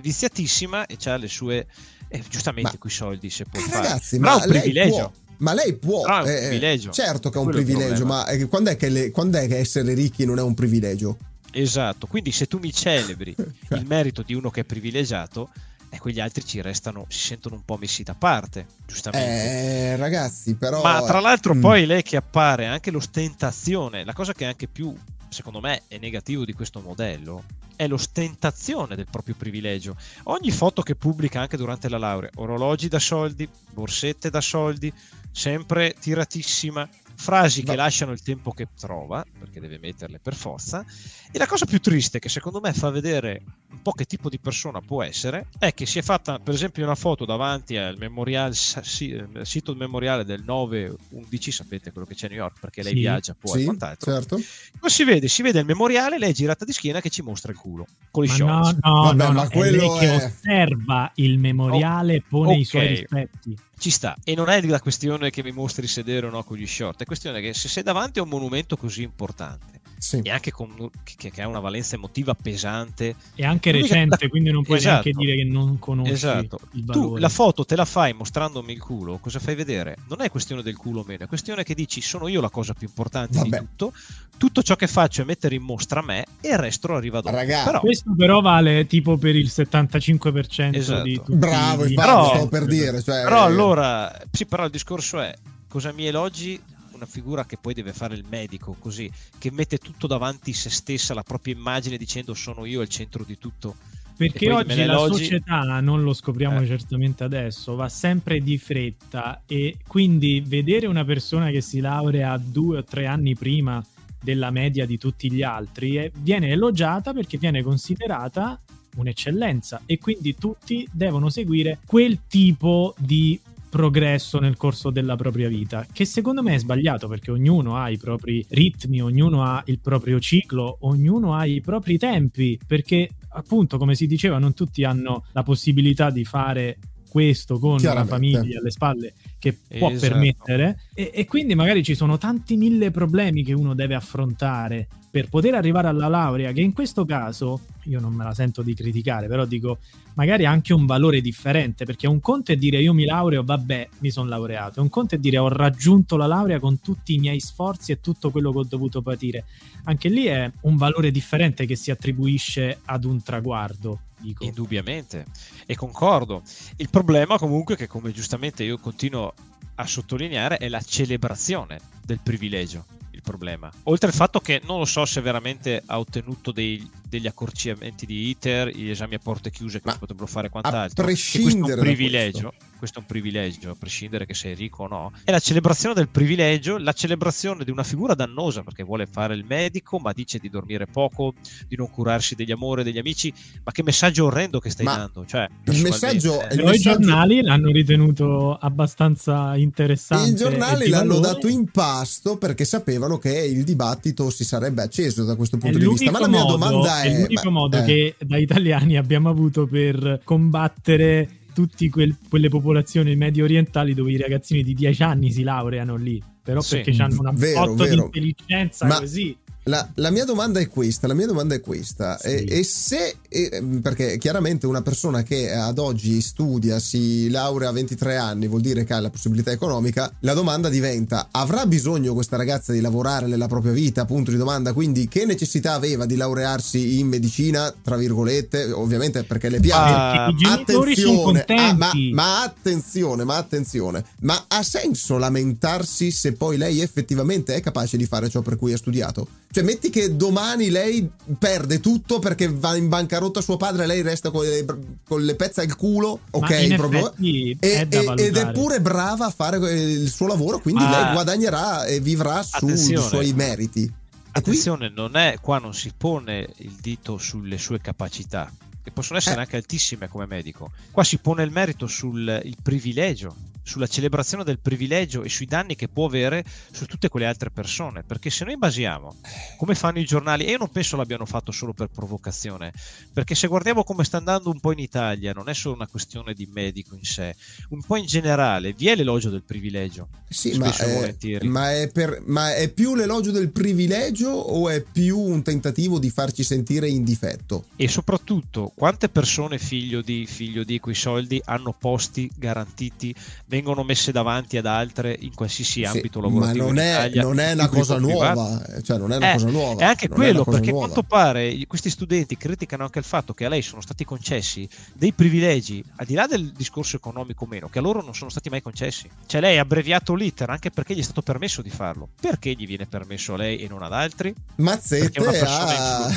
viziatissima 0.00 0.86
e 0.86 0.96
ha 1.04 1.16
le 1.16 1.28
sue. 1.28 1.66
Eh, 2.08 2.22
giustamente 2.28 2.72
ma... 2.72 2.78
quei 2.78 2.92
soldi 2.92 3.30
se 3.30 3.44
può 3.44 3.60
eh, 3.60 3.62
fare. 3.62 3.88
Ragazzi, 3.88 4.18
ma, 4.18 4.30
ma 4.30 4.34
un 4.36 4.48
privilegio. 4.48 4.96
Può... 4.96 5.12
Ma 5.38 5.54
lei 5.54 5.76
può. 5.76 6.02
Ah, 6.02 6.22
un 6.22 6.28
eh, 6.28 6.38
privilegio. 6.48 6.90
Certo 6.90 7.30
che 7.30 7.38
è 7.38 7.40
un 7.40 7.50
privilegio, 7.50 8.04
ma 8.04 8.26
eh, 8.26 8.46
quando 8.46 8.70
è 8.70 8.76
che, 8.76 8.88
le, 8.88 9.10
quando 9.12 9.38
è 9.38 9.46
che 9.46 9.58
essere 9.58 9.94
ricchi 9.94 10.24
non 10.24 10.38
è 10.38 10.42
un 10.42 10.54
privilegio? 10.54 11.16
Esatto, 11.52 12.06
quindi 12.06 12.32
se 12.32 12.46
tu 12.46 12.58
mi 12.58 12.72
celebri 12.72 13.34
cioè. 13.68 13.78
il 13.78 13.86
merito 13.86 14.22
di 14.22 14.34
uno 14.34 14.50
che 14.50 14.62
è 14.62 14.64
privilegiato, 14.64 15.50
e 15.96 15.98
quegli 15.98 16.20
altri 16.20 16.44
ci 16.44 16.60
restano, 16.60 17.06
si 17.08 17.18
sentono 17.18 17.56
un 17.56 17.64
po' 17.64 17.76
messi 17.78 18.02
da 18.02 18.14
parte, 18.14 18.66
giustamente. 18.86 19.26
Eh, 19.26 19.96
ragazzi, 19.96 20.54
però... 20.54 20.82
Ma 20.82 21.02
tra 21.02 21.20
l'altro 21.20 21.54
mm. 21.54 21.60
poi 21.60 21.86
lei 21.86 22.02
che 22.02 22.16
appare 22.16 22.66
anche 22.66 22.90
l'ostentazione, 22.90 24.04
la 24.04 24.12
cosa 24.12 24.32
che 24.34 24.44
è 24.44 24.46
anche 24.46 24.68
più, 24.68 24.94
secondo 25.28 25.60
me, 25.60 25.82
è 25.88 25.98
negativo 25.98 26.44
di 26.44 26.52
questo 26.52 26.80
modello, 26.80 27.44
è 27.76 27.86
l'ostentazione 27.86 28.94
del 28.94 29.06
proprio 29.10 29.34
privilegio. 29.36 29.96
Ogni 30.24 30.50
foto 30.50 30.82
che 30.82 30.96
pubblica 30.96 31.40
anche 31.40 31.56
durante 31.56 31.88
la 31.88 31.98
laurea, 31.98 32.30
orologi 32.36 32.88
da 32.88 32.98
soldi, 32.98 33.48
borsette 33.72 34.28
da 34.28 34.40
soldi, 34.42 34.92
sempre 35.32 35.94
tiratissima, 35.98 36.86
frasi 37.16 37.62
che 37.62 37.74
lasciano 37.74 38.12
il 38.12 38.22
tempo 38.22 38.52
che 38.52 38.68
trova, 38.78 39.24
perché 39.38 39.60
deve 39.60 39.78
metterle 39.78 40.18
per 40.18 40.34
forza. 40.34 40.84
E 41.32 41.38
la 41.38 41.46
cosa 41.46 41.66
più 41.66 41.80
triste, 41.80 42.18
che 42.18 42.28
secondo 42.28 42.60
me 42.60 42.72
fa 42.72 42.90
vedere 42.90 43.42
un 43.70 43.82
po' 43.82 43.92
che 43.92 44.04
tipo 44.04 44.28
di 44.28 44.38
persona 44.38 44.80
può 44.80 45.02
essere, 45.02 45.48
è 45.58 45.74
che 45.74 45.86
si 45.86 45.98
è 45.98 46.02
fatta, 46.02 46.38
per 46.38 46.54
esempio, 46.54 46.84
una 46.84 46.94
foto 46.94 47.24
davanti 47.24 47.76
al 47.76 47.96
memorial, 47.98 48.54
sito 48.54 49.74
memoriale 49.74 50.24
del 50.24 50.44
9-11, 50.46 51.50
sapete 51.50 51.90
quello 51.90 52.06
che 52.06 52.14
c'è 52.14 52.26
a 52.26 52.28
New 52.28 52.38
York, 52.38 52.60
perché 52.60 52.82
lei 52.82 52.92
sì, 52.92 52.98
viaggia 53.00 53.34
poi 53.38 53.52
sì, 53.52 53.60
e 53.60 53.64
quant'altro. 53.64 54.12
Certo. 54.12 54.40
Poi 54.78 54.90
si 54.90 55.04
vede, 55.04 55.28
si 55.28 55.42
vede 55.42 55.60
il 55.60 55.66
memoriale, 55.66 56.18
lei 56.18 56.30
è 56.30 56.34
girata 56.34 56.64
di 56.64 56.72
schiena 56.72 57.00
che 57.00 57.10
ci 57.10 57.22
mostra 57.22 57.50
il 57.50 57.58
culo, 57.58 57.86
con 58.10 58.24
i 58.24 58.28
shorts. 58.28 58.78
No, 58.82 58.92
no, 58.92 59.02
Vabbè, 59.02 59.26
no, 59.26 59.32
ma 59.32 59.48
quello 59.48 59.76
è 59.76 59.86
lei 59.86 59.98
che 59.98 60.24
osserva 60.24 61.10
il 61.16 61.38
memoriale 61.38 62.14
e 62.14 62.22
pone 62.26 62.50
okay. 62.50 62.60
i 62.60 62.64
suoi 62.64 62.86
rispetti 62.86 63.56
ci 63.78 63.90
sta. 63.90 64.16
E 64.24 64.34
non 64.34 64.48
è 64.48 64.60
la 64.62 64.80
questione 64.80 65.30
che 65.30 65.42
mi 65.42 65.52
mostri 65.52 65.86
sedere 65.86 66.26
o 66.26 66.30
no 66.30 66.42
con 66.44 66.56
gli 66.56 66.66
short, 66.66 67.02
è 67.02 67.04
questione 67.04 67.40
che 67.40 67.54
se 67.54 67.68
sei 67.68 67.82
davanti 67.82 68.18
a 68.18 68.22
un 68.22 68.28
monumento 68.28 68.76
così 68.76 69.02
importante 69.02 69.85
sì. 69.98 70.20
e 70.22 70.30
anche 70.30 70.50
con, 70.50 70.90
che, 71.02 71.30
che, 71.30 71.42
ha 71.42 71.48
una 71.48 71.60
valenza 71.60 71.96
emotiva 71.96 72.34
pesante. 72.34 73.14
E 73.34 73.44
anche 73.44 73.70
recente, 73.70 74.18
la, 74.20 74.28
quindi 74.28 74.50
non 74.50 74.62
puoi 74.62 74.78
esatto, 74.78 75.02
neanche 75.04 75.12
dire 75.12 75.36
che 75.36 75.44
non 75.44 75.78
conosci 75.78 76.12
esatto. 76.12 76.60
Tu 76.70 77.16
la 77.16 77.28
foto 77.28 77.64
te 77.64 77.76
la 77.76 77.84
fai 77.84 78.12
mostrandomi 78.12 78.72
il 78.72 78.80
culo, 78.80 79.18
cosa 79.18 79.38
fai 79.38 79.54
vedere? 79.54 79.96
Non 80.08 80.20
è 80.22 80.30
questione 80.30 80.62
del 80.62 80.76
culo 80.76 81.00
o 81.00 81.04
meno, 81.06 81.24
è 81.24 81.26
questione 81.28 81.62
che 81.62 81.74
dici 81.74 82.00
sono 82.00 82.28
io 82.28 82.40
la 82.40 82.50
cosa 82.50 82.74
più 82.74 82.86
importante 82.86 83.38
Vabbè. 83.38 83.58
di 83.58 83.66
tutto, 83.66 83.92
tutto 84.36 84.62
ciò 84.62 84.76
che 84.76 84.86
faccio 84.86 85.22
è 85.22 85.24
mettere 85.24 85.54
in 85.54 85.62
mostra 85.62 86.02
me 86.02 86.24
e 86.40 86.48
il 86.50 86.58
resto 86.58 86.94
arriva 86.94 87.20
dopo. 87.20 87.34
Ragazzi, 87.34 87.64
però, 87.64 87.80
questo 87.80 88.14
però 88.16 88.40
vale 88.40 88.86
tipo 88.86 89.16
per 89.16 89.34
il 89.34 89.46
75% 89.46 90.74
esatto. 90.74 91.02
di 91.02 91.16
tutti. 91.16 91.36
Bravo, 91.36 91.86
infatti, 91.86 91.94
però, 91.94 92.36
sto 92.36 92.48
per 92.48 92.64
dire. 92.66 93.02
Cioè... 93.02 93.22
Però 93.22 93.42
allora, 93.42 94.16
sì, 94.30 94.46
però 94.46 94.64
il 94.64 94.70
discorso 94.70 95.20
è 95.20 95.34
cosa 95.68 95.92
mi 95.92 96.06
elogi 96.06 96.60
una 96.96 97.06
figura 97.06 97.44
che 97.44 97.56
poi 97.56 97.74
deve 97.74 97.92
fare 97.92 98.14
il 98.14 98.24
medico, 98.28 98.74
così, 98.78 99.10
che 99.38 99.50
mette 99.52 99.78
tutto 99.78 100.06
davanti 100.06 100.52
se 100.52 100.70
stessa, 100.70 101.14
la 101.14 101.22
propria 101.22 101.54
immagine, 101.54 101.96
dicendo 101.96 102.34
sono 102.34 102.64
io 102.64 102.80
il 102.80 102.88
centro 102.88 103.24
di 103.24 103.38
tutto. 103.38 103.76
Perché 104.16 104.50
oggi 104.50 104.82
la 104.84 104.96
società, 104.96 105.80
non 105.80 106.02
lo 106.02 106.14
scopriamo 106.14 106.62
eh. 106.62 106.66
certamente 106.66 107.22
adesso, 107.22 107.74
va 107.74 107.88
sempre 107.90 108.40
di 108.40 108.56
fretta 108.56 109.42
e 109.46 109.76
quindi 109.86 110.42
vedere 110.44 110.86
una 110.86 111.04
persona 111.04 111.50
che 111.50 111.60
si 111.60 111.80
laurea 111.80 112.38
due 112.38 112.78
o 112.78 112.84
tre 112.84 113.06
anni 113.06 113.34
prima 113.34 113.84
della 114.22 114.50
media 114.50 114.86
di 114.86 114.96
tutti 114.96 115.30
gli 115.30 115.42
altri 115.42 115.96
è, 115.96 116.10
viene 116.16 116.48
elogiata 116.48 117.12
perché 117.12 117.36
viene 117.36 117.62
considerata 117.62 118.58
un'eccellenza 118.96 119.82
e 119.84 119.98
quindi 119.98 120.34
tutti 120.34 120.88
devono 120.90 121.28
seguire 121.28 121.78
quel 121.84 122.20
tipo 122.26 122.94
di 122.98 123.38
progresso 123.76 124.38
nel 124.38 124.56
corso 124.56 124.88
della 124.88 125.16
propria 125.16 125.48
vita, 125.48 125.86
che 125.92 126.06
secondo 126.06 126.42
me 126.42 126.54
è 126.54 126.58
sbagliato 126.58 127.08
perché 127.08 127.30
ognuno 127.30 127.76
ha 127.76 127.90
i 127.90 127.98
propri 127.98 128.42
ritmi, 128.48 129.02
ognuno 129.02 129.42
ha 129.42 129.62
il 129.66 129.80
proprio 129.80 130.18
ciclo, 130.18 130.78
ognuno 130.80 131.34
ha 131.34 131.44
i 131.44 131.60
propri 131.60 131.98
tempi, 131.98 132.58
perché 132.66 133.10
appunto 133.28 133.76
come 133.76 133.94
si 133.94 134.06
diceva 134.06 134.38
non 134.38 134.54
tutti 134.54 134.82
hanno 134.82 135.26
la 135.32 135.42
possibilità 135.42 136.08
di 136.08 136.24
fare 136.24 136.78
questo 137.08 137.58
con 137.58 137.78
una 137.80 138.04
famiglia 138.04 138.58
alle 138.58 138.70
spalle 138.70 139.14
che 139.38 139.52
può 139.78 139.90
esatto. 139.90 140.12
permettere. 140.12 140.80
E, 140.94 141.10
e, 141.14 141.24
quindi 141.24 141.54
magari 141.54 141.82
ci 141.82 141.94
sono 141.94 142.18
tanti 142.18 142.56
mille 142.56 142.90
problemi 142.90 143.42
che 143.42 143.52
uno 143.52 143.74
deve 143.74 143.94
affrontare 143.94 144.88
per 145.16 145.28
poter 145.28 145.54
arrivare 145.54 145.88
alla 145.88 146.08
laurea 146.08 146.52
che 146.52 146.60
in 146.60 146.74
questo 146.74 147.06
caso 147.06 147.60
io 147.84 148.00
non 148.00 148.12
me 148.12 148.22
la 148.22 148.34
sento 148.34 148.60
di 148.60 148.74
criticare 148.74 149.28
però 149.28 149.46
dico 149.46 149.78
magari 150.12 150.44
ha 150.44 150.50
anche 150.50 150.74
un 150.74 150.84
valore 150.84 151.22
differente 151.22 151.86
perché 151.86 152.06
un 152.06 152.20
conto 152.20 152.52
è 152.52 152.56
dire 152.56 152.82
io 152.82 152.92
mi 152.92 153.06
laureo 153.06 153.42
vabbè 153.42 153.88
mi 154.00 154.10
sono 154.10 154.28
laureato. 154.28 154.82
Un 154.82 154.88
conto 154.88 155.14
è 155.14 155.18
dire 155.18 155.38
ho 155.38 155.48
raggiunto 155.48 156.16
la 156.16 156.26
laurea 156.26 156.58
con 156.58 156.80
tutti 156.80 157.14
i 157.14 157.18
miei 157.18 157.40
sforzi 157.40 157.92
e 157.92 158.00
tutto 158.00 158.30
quello 158.30 158.52
che 158.52 158.58
ho 158.58 158.64
dovuto 158.64 159.00
patire. 159.00 159.44
Anche 159.84 160.08
lì 160.08 160.24
è 160.24 160.50
un 160.62 160.76
valore 160.76 161.10
differente 161.10 161.64
che 161.64 161.76
si 161.76 161.90
attribuisce 161.90 162.80
ad 162.84 163.04
un 163.04 163.22
traguardo 163.22 164.00
Dico. 164.18 164.44
Indubbiamente, 164.44 165.26
e 165.66 165.74
concordo. 165.76 166.42
Il 166.76 166.90
problema 166.90 167.38
comunque 167.38 167.76
che 167.76 167.86
come 167.86 168.12
giustamente 168.12 168.64
io 168.64 168.78
continuo 168.78 169.34
a 169.76 169.86
sottolineare 169.86 170.56
è 170.56 170.68
la 170.68 170.80
celebrazione 170.80 171.78
del 172.02 172.20
privilegio 172.22 172.84
il 173.16 173.22
problema. 173.22 173.70
Oltre 173.84 174.08
al 174.08 174.14
fatto 174.14 174.40
che 174.40 174.60
non 174.64 174.78
lo 174.78 174.84
so 174.84 175.04
se 175.04 175.20
veramente 175.20 175.82
ha 175.86 175.98
ottenuto 175.98 176.52
dei, 176.52 176.88
degli 177.08 177.26
accorciamenti 177.26 178.04
di 178.04 178.28
iter, 178.28 178.68
gli 178.68 178.90
esami 178.90 179.14
a 179.14 179.20
porte 179.22 179.50
chiuse 179.50 179.80
che 179.80 179.90
si 179.90 179.98
potrebbero 179.98 180.26
fare 180.26 180.48
quant'altro. 180.48 181.02
A 181.02 181.06
prescindere 181.06 181.52
questo 181.52 181.70
è 181.70 181.74
un 181.74 181.80
privilegio. 181.80 182.54
Questo 182.76 182.98
è 182.98 183.00
un 183.00 183.06
privilegio, 183.06 183.70
a 183.70 183.74
prescindere 183.78 184.26
che 184.26 184.34
sei 184.34 184.54
ricco 184.54 184.82
o 184.82 184.88
no. 184.88 185.12
È 185.24 185.30
la 185.30 185.38
celebrazione 185.38 185.94
del 185.94 186.08
privilegio, 186.08 186.76
la 186.76 186.92
celebrazione 186.92 187.64
di 187.64 187.70
una 187.70 187.84
figura 187.84 188.14
dannosa 188.14 188.62
perché 188.62 188.82
vuole 188.82 189.06
fare 189.06 189.34
il 189.34 189.44
medico, 189.48 189.98
ma 189.98 190.12
dice 190.12 190.38
di 190.38 190.50
dormire 190.50 190.86
poco, 190.86 191.32
di 191.66 191.76
non 191.76 191.88
curarsi 191.88 192.34
degli 192.34 192.50
amori, 192.50 192.82
degli 192.82 192.98
amici. 192.98 193.32
Ma 193.64 193.72
che 193.72 193.82
messaggio 193.82 194.26
orrendo 194.26 194.58
che 194.58 194.68
stai 194.68 194.84
ma 194.84 194.96
dando! 194.96 195.24
Cioè, 195.24 195.48
il 195.64 195.80
messaggio, 195.80 196.34
il 196.50 196.64
messaggio... 196.64 196.74
i 196.74 196.80
giornali 196.80 197.40
l'hanno 197.40 197.70
ritenuto 197.70 198.54
abbastanza 198.54 199.56
interessante. 199.56 200.30
I 200.30 200.34
giornali 200.34 200.88
l'hanno 200.88 201.18
dato 201.18 201.48
in 201.48 201.70
pasto 201.70 202.36
perché 202.36 202.66
sapevano 202.66 203.16
che 203.16 203.32
il 203.38 203.64
dibattito 203.64 204.28
si 204.28 204.44
sarebbe 204.44 204.82
acceso 204.82 205.24
da 205.24 205.34
questo 205.34 205.56
punto 205.56 205.78
di 205.78 205.86
vista. 205.86 206.10
Ma 206.10 206.20
la 206.20 206.28
mia 206.28 206.42
modo, 206.42 206.58
è: 207.02 207.12
è 207.12 207.20
l'unico 207.20 207.50
ma, 207.50 207.60
modo 207.60 207.78
eh. 207.78 207.84
che 207.84 208.14
da 208.20 208.36
italiani 208.36 208.96
abbiamo 208.96 209.28
avuto 209.28 209.66
per 209.66 210.20
combattere 210.24 211.28
tutte 211.56 211.88
quel, 211.88 212.14
quelle 212.28 212.50
popolazioni 212.50 213.16
medio 213.16 213.44
orientali 213.44 213.94
dove 213.94 214.12
i 214.12 214.18
ragazzini 214.18 214.62
di 214.62 214.74
10 214.74 215.02
anni 215.02 215.32
si 215.32 215.42
laureano 215.42 215.96
lì, 215.96 216.22
però 216.42 216.60
sì. 216.60 216.76
perché 216.82 217.02
hanno 217.02 217.20
una 217.20 217.32
vero. 217.34 217.74
di 217.74 217.94
intelligenza 217.94 218.84
Ma 218.86 218.98
così. 218.98 219.34
La, 219.62 219.88
la, 219.94 220.10
mia 220.10 220.24
domanda 220.24 220.60
è 220.60 220.68
questa, 220.68 221.08
la 221.08 221.14
mia 221.14 221.26
domanda 221.26 221.54
è 221.54 221.60
questa, 221.60 222.18
sì. 222.18 222.28
e, 222.28 222.58
e, 222.58 222.62
se, 222.62 223.16
e, 223.28 223.62
perché 223.82 224.18
chiaramente 224.18 224.66
una 224.66 224.82
persona 224.82 225.22
che 225.22 225.52
ad 225.52 225.78
oggi 225.78 226.20
studia, 226.20 226.78
si 226.78 227.28
laurea 227.30 227.68
a 227.68 227.72
23 227.72 228.16
anni, 228.16 228.46
vuol 228.46 228.60
dire 228.60 228.84
che 228.84 228.94
ha 228.94 229.00
la 229.00 229.10
possibilità 229.10 229.50
economica, 229.50 230.12
la 230.20 230.34
domanda 230.34 230.68
diventa, 230.68 231.28
avrà 231.30 231.66
bisogno 231.66 232.14
questa 232.14 232.36
ragazza 232.36 232.72
di 232.72 232.80
lavorare 232.80 233.26
nella 233.26 233.46
propria 233.46 233.72
vita, 233.72 234.04
punto 234.04 234.30
di 234.30 234.36
domanda, 234.36 234.72
quindi 234.72 235.08
che 235.08 235.24
necessità 235.24 235.74
aveva 235.74 236.06
di 236.06 236.16
laurearsi 236.16 236.98
in 236.98 237.08
medicina, 237.08 237.72
tra 237.82 237.96
virgolette, 237.96 238.70
ovviamente 238.72 239.24
perché 239.24 239.48
le 239.48 239.60
piace. 239.60 239.94
Ah, 239.94 240.26
attenzione, 240.52 241.44
ah, 241.46 241.74
ma, 241.74 241.90
ma 242.12 242.42
attenzione, 242.42 243.24
ma 243.24 243.36
attenzione, 243.36 244.04
ma 244.20 244.44
ha 244.48 244.62
senso 244.62 245.18
lamentarsi 245.18 246.10
se 246.10 246.32
poi 246.32 246.56
lei 246.56 246.80
effettivamente 246.80 247.54
è 247.54 247.60
capace 247.60 247.96
di 247.96 248.06
fare 248.06 248.28
ciò 248.28 248.40
per 248.40 248.56
cui 248.56 248.72
ha 248.72 248.76
studiato? 248.76 249.26
Cioè, 249.50 249.64
metti 249.64 249.88
che 249.88 250.16
domani 250.16 250.68
lei 250.68 251.08
perde 251.38 251.80
tutto 251.80 252.18
perché 252.18 252.48
va 252.52 252.76
in 252.76 252.88
bancarotta 252.88 253.24
suo 253.40 253.56
padre 253.56 253.84
e 253.84 253.86
lei 253.86 254.02
resta 254.02 254.30
con 254.30 254.44
le, 254.44 254.64
con 255.04 255.22
le 255.22 255.34
pezze 255.34 255.60
al 255.60 255.74
culo. 255.76 256.20
Ok, 256.30 256.74
proprio. 256.74 257.12
E, 257.20 257.56
è 257.58 257.86
ed 257.90 258.36
è 258.36 258.52
pure 258.52 258.80
brava 258.80 259.26
a 259.26 259.30
fare 259.30 259.56
il 259.72 260.10
suo 260.10 260.26
lavoro, 260.26 260.58
quindi 260.58 260.82
ah, 260.82 260.90
lei 260.90 261.12
guadagnerà 261.12 261.84
e 261.84 262.00
vivrà 262.00 262.42
sui 262.42 262.96
suoi 262.96 263.32
meriti. 263.32 263.92
Attenzione, 264.32 264.92
non 264.94 265.16
è, 265.16 265.38
qua 265.40 265.58
non 265.58 265.72
si 265.72 265.92
pone 265.96 266.46
il 266.58 266.76
dito 266.80 267.16
sulle 267.16 267.56
sue 267.56 267.80
capacità, 267.80 268.52
che 268.82 268.90
possono 268.90 269.18
essere 269.18 269.36
eh. 269.36 269.40
anche 269.40 269.56
altissime 269.56 270.08
come 270.08 270.26
medico. 270.26 270.70
Qua 270.90 271.04
si 271.04 271.16
pone 271.18 271.42
il 271.42 271.50
merito 271.50 271.86
sul 271.86 272.42
privilegio 272.62 273.34
sulla 273.66 273.88
celebrazione 273.88 274.44
del 274.44 274.60
privilegio 274.60 275.24
e 275.24 275.28
sui 275.28 275.46
danni 275.46 275.74
che 275.74 275.88
può 275.88 276.06
avere 276.06 276.44
su 276.70 276.86
tutte 276.86 277.08
quelle 277.08 277.26
altre 277.26 277.50
persone. 277.50 278.04
Perché 278.04 278.30
se 278.30 278.44
noi 278.44 278.56
basiamo 278.56 279.16
come 279.58 279.74
fanno 279.74 279.98
i 279.98 280.04
giornali, 280.04 280.44
e 280.44 280.52
io 280.52 280.58
non 280.58 280.70
penso 280.70 280.96
l'abbiano 280.96 281.26
fatto 281.26 281.50
solo 281.50 281.72
per 281.72 281.88
provocazione, 281.88 282.72
perché 283.12 283.34
se 283.34 283.48
guardiamo 283.48 283.82
come 283.82 284.04
sta 284.04 284.18
andando 284.18 284.50
un 284.50 284.60
po' 284.60 284.72
in 284.72 284.78
Italia, 284.78 285.32
non 285.32 285.48
è 285.48 285.54
solo 285.54 285.74
una 285.74 285.88
questione 285.88 286.32
di 286.32 286.48
medico 286.50 286.94
in 286.94 287.02
sé, 287.02 287.34
un 287.70 287.82
po' 287.82 287.96
in 287.96 288.06
generale, 288.06 288.72
vi 288.72 288.86
è 288.86 288.94
l'elogio 288.94 289.30
del 289.30 289.42
privilegio. 289.42 290.08
Sì, 290.28 290.56
ma 290.56 290.74
è, 290.74 291.38
ma, 291.42 291.72
è 291.72 291.90
per, 291.90 292.22
ma 292.24 292.54
è 292.54 292.68
più 292.70 292.94
l'elogio 292.94 293.32
del 293.32 293.50
privilegio 293.50 294.28
o 294.28 294.68
è 294.68 294.80
più 294.80 295.18
un 295.18 295.42
tentativo 295.42 295.98
di 295.98 296.10
farci 296.10 296.44
sentire 296.44 296.88
in 296.88 297.02
difetto? 297.02 297.64
E 297.74 297.88
soprattutto, 297.88 298.72
quante 298.74 299.08
persone 299.08 299.58
figlio 299.58 300.02
di, 300.02 300.26
figlio 300.26 300.62
di 300.62 300.78
quei 300.78 300.94
soldi 300.94 301.40
hanno 301.44 301.74
posti 301.76 302.30
garantiti 302.36 303.14
vengono 303.56 303.82
messe 303.84 304.12
davanti 304.12 304.58
ad 304.58 304.66
altre 304.66 305.16
in 305.18 305.34
qualsiasi 305.34 305.84
ambito 305.84 306.20
sì, 306.20 306.26
lavorativo. 306.26 306.64
Ma 306.66 306.70
non 306.70 306.78
è, 306.78 307.10
non 307.14 307.38
è 307.40 307.52
una 307.52 307.68
cosa 307.68 307.98
nuova, 307.98 308.62
cioè 308.82 308.98
non 308.98 309.12
è 309.12 309.16
una 309.16 309.30
eh, 309.30 309.32
cosa 309.34 309.50
nuova. 309.50 309.80
È 309.80 309.84
anche 309.84 310.08
quello, 310.08 310.44
perché 310.44 310.70
a 310.70 310.74
quanto 310.74 311.02
pare 311.02 311.56
questi 311.66 311.88
studenti 311.88 312.36
criticano 312.36 312.84
anche 312.84 312.98
il 312.98 313.04
fatto 313.04 313.32
che 313.32 313.46
a 313.46 313.48
lei 313.48 313.62
sono 313.62 313.80
stati 313.80 314.04
concessi 314.04 314.68
dei 314.92 315.12
privilegi, 315.12 315.82
al 315.96 316.06
di 316.06 316.14
là 316.14 316.26
del 316.26 316.52
discorso 316.52 316.96
economico 316.96 317.44
o 317.44 317.46
meno, 317.46 317.68
che 317.68 317.78
a 317.78 317.82
loro 317.82 318.02
non 318.02 318.14
sono 318.14 318.30
stati 318.30 318.50
mai 318.50 318.60
concessi. 318.60 319.08
Cioè 319.26 319.40
lei 319.40 319.56
ha 319.58 319.62
abbreviato 319.62 320.14
l'iter 320.14 320.50
anche 320.50 320.70
perché 320.70 320.94
gli 320.94 321.00
è 321.00 321.02
stato 321.02 321.22
permesso 321.22 321.62
di 321.62 321.70
farlo. 321.70 322.08
Perché 322.20 322.52
gli 322.52 322.66
viene 322.66 322.86
permesso 322.86 323.34
a 323.34 323.36
lei 323.38 323.58
e 323.58 323.68
non 323.68 323.82
ad 323.82 323.92
altri? 323.92 324.34
Mazzette, 324.56 325.20
ha... 325.24 326.10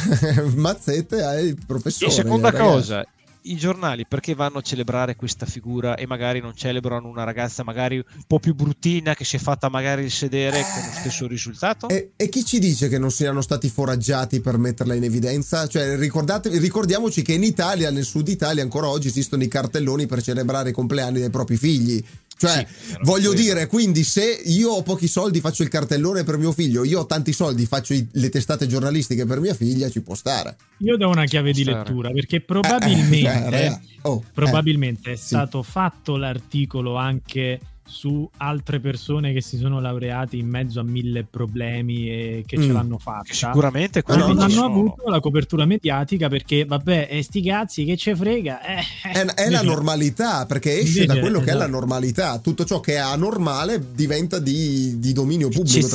Mazzette 0.55 1.23
ha 1.23 1.39
il 1.39 1.57
professore. 1.65 2.11
E 2.11 2.13
seconda 2.13 2.51
cosa, 2.51 3.05
i 3.51 3.55
giornali 3.55 4.05
perché 4.05 4.33
vanno 4.33 4.59
a 4.59 4.61
celebrare 4.61 5.15
questa 5.15 5.45
figura 5.45 5.95
e 5.95 6.05
magari 6.05 6.39
non 6.39 6.55
celebrano 6.55 7.07
una 7.07 7.23
ragazza 7.23 7.63
magari 7.63 7.97
un 7.97 8.23
po' 8.27 8.39
più 8.39 8.53
bruttina 8.53 9.13
che 9.15 9.25
si 9.25 9.35
è 9.35 9.39
fatta 9.39 9.69
magari 9.69 10.03
il 10.03 10.11
sedere 10.11 10.61
con 10.61 10.83
lo 10.85 10.91
stesso 10.99 11.27
risultato? 11.27 11.89
E, 11.89 12.11
e, 12.15 12.29
chi 12.29 12.45
ci 12.45 12.59
dice 12.59 12.87
che 12.87 12.97
non 12.97 13.11
siano 13.11 13.41
stati 13.41 13.69
foraggiati 13.69 14.41
per 14.41 14.57
metterla 14.57 14.93
in 14.93 15.03
evidenza? 15.03 15.67
Cioè, 15.67 15.97
ricordiamoci 15.97 17.21
che 17.21 17.33
in 17.33 17.43
Italia, 17.43 17.91
nel 17.91 18.05
sud 18.05 18.27
Italia, 18.27 18.63
ancora 18.63 18.87
oggi 18.87 19.07
esistono 19.07 19.43
i 19.43 19.47
cartelloni 19.47 20.05
per 20.05 20.21
celebrare 20.21 20.69
i 20.69 20.73
compleanni 20.73 21.19
dei 21.19 21.29
propri 21.29 21.57
figli. 21.57 22.03
Cioè, 22.39 22.65
sì, 22.65 22.95
voglio 23.01 23.33
dire, 23.33 23.67
quindi 23.67 24.05
se 24.05 24.23
io 24.45 24.69
ho 24.69 24.81
pochi 24.81 25.09
soldi 25.09 25.41
faccio 25.41 25.61
il 25.61 25.67
cartellone 25.67 26.23
per 26.23 26.37
mio 26.37 26.53
figlio, 26.53 26.85
io 26.85 27.01
ho 27.01 27.05
tanti 27.05 27.33
soldi 27.33 27.65
faccio 27.65 27.93
i, 27.93 28.07
le 28.13 28.29
testate 28.29 28.65
giornalistiche 28.65 29.25
per 29.25 29.41
mia 29.41 29.53
figlia, 29.53 29.89
ci 29.89 29.99
può 30.01 30.15
stare. 30.15 30.55
Io 30.77 30.95
do 30.95 31.09
una 31.09 31.25
chiave 31.25 31.51
di 31.51 31.65
lettura 31.65 32.11
perché 32.11 32.39
probabilmente, 32.39 33.57
eh, 33.57 33.65
eh, 33.65 33.79
oh, 34.03 34.23
probabilmente 34.33 35.09
eh, 35.09 35.13
è 35.13 35.17
stato 35.17 35.61
sì. 35.63 35.71
fatto 35.71 36.15
l'articolo 36.15 36.95
anche 36.95 37.59
su 37.89 38.29
altre 38.37 38.79
persone 38.79 39.33
che 39.33 39.41
si 39.41 39.57
sono 39.57 39.81
laureate 39.81 40.35
in 40.35 40.47
mezzo 40.47 40.79
a 40.79 40.83
mille 40.83 41.23
problemi 41.23 42.07
e 42.07 42.43
che 42.45 42.57
mm. 42.57 42.61
ce 42.61 42.71
l'hanno 42.71 42.99
fatta. 42.99 43.23
Che 43.23 43.33
sicuramente 43.33 44.03
non 44.07 44.39
hanno 44.39 44.49
sono... 44.49 44.65
avuto 44.65 45.09
la 45.09 45.19
copertura 45.19 45.65
mediatica 45.65 46.29
perché, 46.29 46.65
vabbè, 46.65 47.07
e 47.09 47.23
sti 47.23 47.41
cazzi 47.41 47.85
che 47.85 47.97
ce 47.97 48.15
frega. 48.15 48.61
Eh, 48.61 48.83
è, 49.11 49.25
è 49.25 49.49
la 49.49 49.63
normalità 49.63 50.45
perché 50.45 50.77
esce 50.77 51.01
invece, 51.01 51.05
da 51.07 51.19
quello 51.19 51.37
esatto. 51.37 51.45
che 51.45 51.49
è 51.49 51.53
la 51.53 51.63
esatto. 51.63 51.79
normalità. 51.79 52.39
Tutto 52.39 52.63
ciò 52.63 52.79
che 52.79 52.93
è 52.93 52.97
anormale 52.97 53.83
diventa 53.93 54.37
di, 54.37 54.99
di 54.99 55.11
dominio 55.11 55.49
pubblico. 55.49 55.87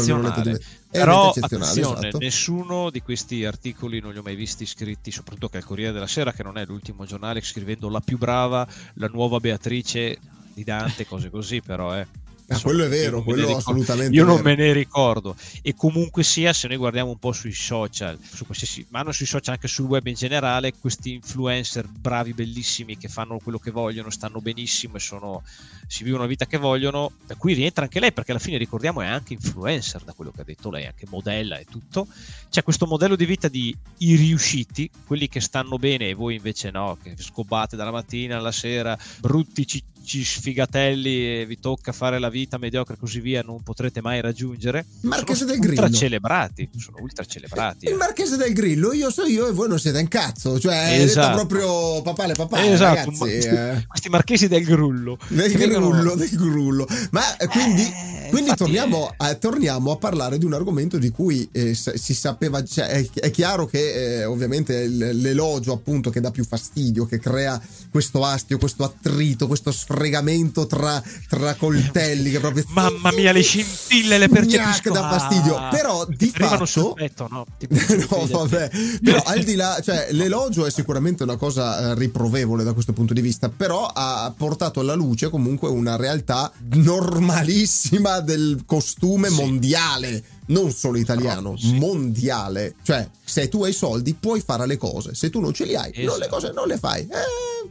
Però 0.90 1.30
attenzione, 1.30 2.08
esatto. 2.08 2.18
nessuno 2.18 2.90
di 2.90 3.02
questi 3.02 3.44
articoli 3.44 4.00
non 4.00 4.12
li 4.12 4.18
ho 4.18 4.22
mai 4.22 4.36
visti 4.36 4.64
scritti, 4.64 5.10
soprattutto 5.10 5.48
che 5.48 5.56
al 5.56 5.64
Corriere 5.64 5.92
della 5.92 6.06
Sera, 6.06 6.32
che 6.32 6.44
non 6.44 6.56
è 6.56 6.64
l'ultimo 6.66 7.04
giornale, 7.04 7.40
scrivendo 7.40 7.88
la 7.88 8.00
più 8.00 8.16
brava, 8.16 8.64
la 8.94 9.08
nuova 9.08 9.40
Beatrice 9.40 10.18
di 10.54 10.64
Dante, 10.64 11.06
cose 11.06 11.30
così, 11.30 11.60
però 11.60 11.96
eh. 11.96 12.06
Ah, 12.48 12.60
quello 12.60 12.84
è 12.84 12.88
vero, 12.88 13.22
quello 13.22 13.56
assolutamente. 13.56 14.14
Io 14.14 14.26
non 14.26 14.42
me 14.42 14.54
ne 14.54 14.74
ricordo. 14.74 15.34
E 15.62 15.74
comunque 15.74 16.22
sia, 16.22 16.52
se 16.52 16.68
noi 16.68 16.76
guardiamo 16.76 17.10
un 17.10 17.18
po' 17.18 17.32
sui 17.32 17.54
social, 17.54 18.18
su 18.22 18.44
qualsiasi, 18.44 18.84
ma 18.90 19.00
non 19.00 19.14
sui 19.14 19.24
social, 19.24 19.54
anche 19.54 19.66
sul 19.66 19.86
web 19.86 20.06
in 20.06 20.14
generale, 20.14 20.74
questi 20.78 21.14
influencer 21.14 21.86
bravi, 21.88 22.34
bellissimi, 22.34 22.98
che 22.98 23.08
fanno 23.08 23.38
quello 23.38 23.58
che 23.58 23.70
vogliono, 23.70 24.10
stanno 24.10 24.42
benissimo 24.42 24.96
e 24.96 25.00
sono, 25.00 25.42
si 25.86 26.04
vivono 26.04 26.24
la 26.24 26.28
vita 26.28 26.44
che 26.44 26.58
vogliono, 26.58 27.12
da 27.26 27.34
cui 27.34 27.54
rientra 27.54 27.84
anche 27.84 27.98
lei, 27.98 28.12
perché 28.12 28.32
alla 28.32 28.40
fine 28.40 28.58
ricordiamo 28.58 29.00
è 29.00 29.06
anche 29.06 29.32
influencer, 29.32 30.02
da 30.02 30.12
quello 30.12 30.30
che 30.30 30.42
ha 30.42 30.44
detto 30.44 30.70
lei, 30.70 30.84
anche 30.84 31.06
modella 31.08 31.56
e 31.56 31.64
tutto. 31.64 32.06
C'è 32.50 32.62
questo 32.62 32.84
modello 32.84 33.16
di 33.16 33.24
vita 33.24 33.48
di 33.48 33.74
i 33.98 34.16
riusciti, 34.16 34.90
quelli 35.06 35.28
che 35.28 35.40
stanno 35.40 35.78
bene 35.78 36.10
e 36.10 36.14
voi 36.14 36.34
invece 36.34 36.70
no, 36.70 36.98
che 37.02 37.14
scobate 37.16 37.74
dalla 37.74 37.90
mattina 37.90 38.36
alla 38.36 38.52
sera, 38.52 38.98
brutti 39.18 39.64
ciccioni 40.04 40.22
sfigatelli 40.24 41.40
e 41.40 41.46
vi 41.46 41.58
tocca 41.58 41.92
fare 41.92 42.18
la 42.18 42.28
vita 42.28 42.58
mediocre 42.58 42.94
e 42.94 42.96
così 42.98 43.20
via, 43.20 43.42
non 43.42 43.62
potrete 43.62 44.02
mai 44.02 44.20
raggiungere. 44.20 44.84
Marchese 45.00 45.44
del 45.46 45.58
Grillo. 45.58 45.82
Ultra 45.82 45.98
celebrati, 45.98 46.68
sono 46.76 46.98
ultra 47.00 47.24
celebrati. 47.24 47.86
Il 47.86 47.92
eh. 47.92 47.96
Marchese 47.96 48.36
del 48.36 48.52
Grillo, 48.52 48.92
io 48.92 49.10
so 49.10 49.24
io 49.24 49.48
e 49.48 49.52
voi 49.52 49.68
non 49.68 49.78
siete 49.78 49.98
un 49.98 50.08
cazzo, 50.08 50.60
cioè 50.60 50.98
esatto. 51.00 51.46
proprio 51.46 52.02
papale 52.02 52.34
papale, 52.34 52.72
esatto. 52.72 52.94
ragazzi. 52.94 53.18
Questi, 53.18 53.48
eh. 53.48 53.84
questi, 53.86 54.08
marchesi 54.10 54.48
del 54.48 54.64
Grullo. 54.64 55.18
Del 55.28 55.52
Grullo, 55.52 55.90
vengono... 55.90 56.14
del 56.14 56.30
Grullo. 56.30 56.86
Ma 57.10 57.36
eh, 57.36 57.46
quindi, 57.46 57.82
eh, 57.82 58.28
quindi 58.30 58.54
torniamo, 58.54 59.12
a, 59.16 59.34
torniamo, 59.34 59.92
a, 59.92 59.96
parlare 59.96 60.38
di 60.38 60.44
un 60.44 60.52
argomento 60.52 60.98
di 60.98 61.10
cui 61.10 61.48
eh, 61.52 61.74
si 61.74 62.14
sapeva, 62.14 62.62
cioè, 62.62 62.86
è, 62.86 63.08
è, 63.20 63.30
chiaro 63.30 63.66
che 63.66 64.20
eh, 64.20 64.24
ovviamente 64.24 64.86
l'elogio 64.86 65.72
appunto 65.72 66.10
che 66.10 66.20
dà 66.20 66.30
più 66.30 66.44
fastidio, 66.44 67.06
che 67.06 67.18
crea 67.18 67.60
questo 67.90 68.24
astio, 68.24 68.58
questo 68.58 68.84
attrito, 68.84 69.46
questo 69.46 69.70
sfratto 69.70 69.93
fregamento 69.94 70.66
tra, 70.66 71.02
tra 71.28 71.54
coltelli 71.54 72.30
che 72.30 72.40
proprio 72.40 72.64
mamma 72.68 73.12
mia 73.12 73.32
le 73.32 73.42
scintille 73.42 74.18
le 74.18 74.28
percepisco 74.28 74.90
da 74.90 75.08
fastidio 75.08 75.56
ah, 75.56 75.68
però 75.68 76.04
di 76.06 76.32
fatto 76.34 76.64
soffetto, 76.66 77.28
no, 77.30 77.46
no 78.10 78.26
vabbè 78.26 78.70
però 79.02 79.22
al 79.24 79.42
di 79.42 79.54
là 79.54 79.80
cioè 79.82 80.08
l'elogio 80.10 80.66
è 80.66 80.70
sicuramente 80.70 81.22
una 81.22 81.36
cosa 81.36 81.90
eh, 81.90 81.94
riprovevole 81.94 82.64
da 82.64 82.72
questo 82.72 82.92
punto 82.92 83.14
di 83.14 83.20
vista 83.20 83.48
però 83.48 83.86
ha 83.86 84.32
portato 84.36 84.80
alla 84.80 84.94
luce 84.94 85.30
comunque 85.30 85.68
una 85.68 85.96
realtà 85.96 86.52
normalissima 86.72 88.20
del 88.20 88.62
costume 88.66 89.28
sì. 89.28 89.34
mondiale 89.34 90.22
non 90.46 90.72
solo 90.72 90.98
italiano, 90.98 91.50
oh, 91.50 91.56
sì. 91.56 91.78
mondiale. 91.78 92.74
Cioè, 92.82 93.08
se 93.24 93.48
tu 93.48 93.64
hai 93.64 93.72
soldi 93.72 94.14
puoi 94.14 94.40
fare 94.40 94.66
le 94.66 94.76
cose, 94.76 95.14
se 95.14 95.30
tu 95.30 95.40
non 95.40 95.52
ce 95.52 95.64
li 95.64 95.76
hai, 95.76 95.90
esatto. 95.90 96.06
non 96.06 96.18
le 96.18 96.28
cose 96.28 96.52
non 96.52 96.66
le 96.66 96.78
fai. 96.78 97.00
Eh, 97.02 97.70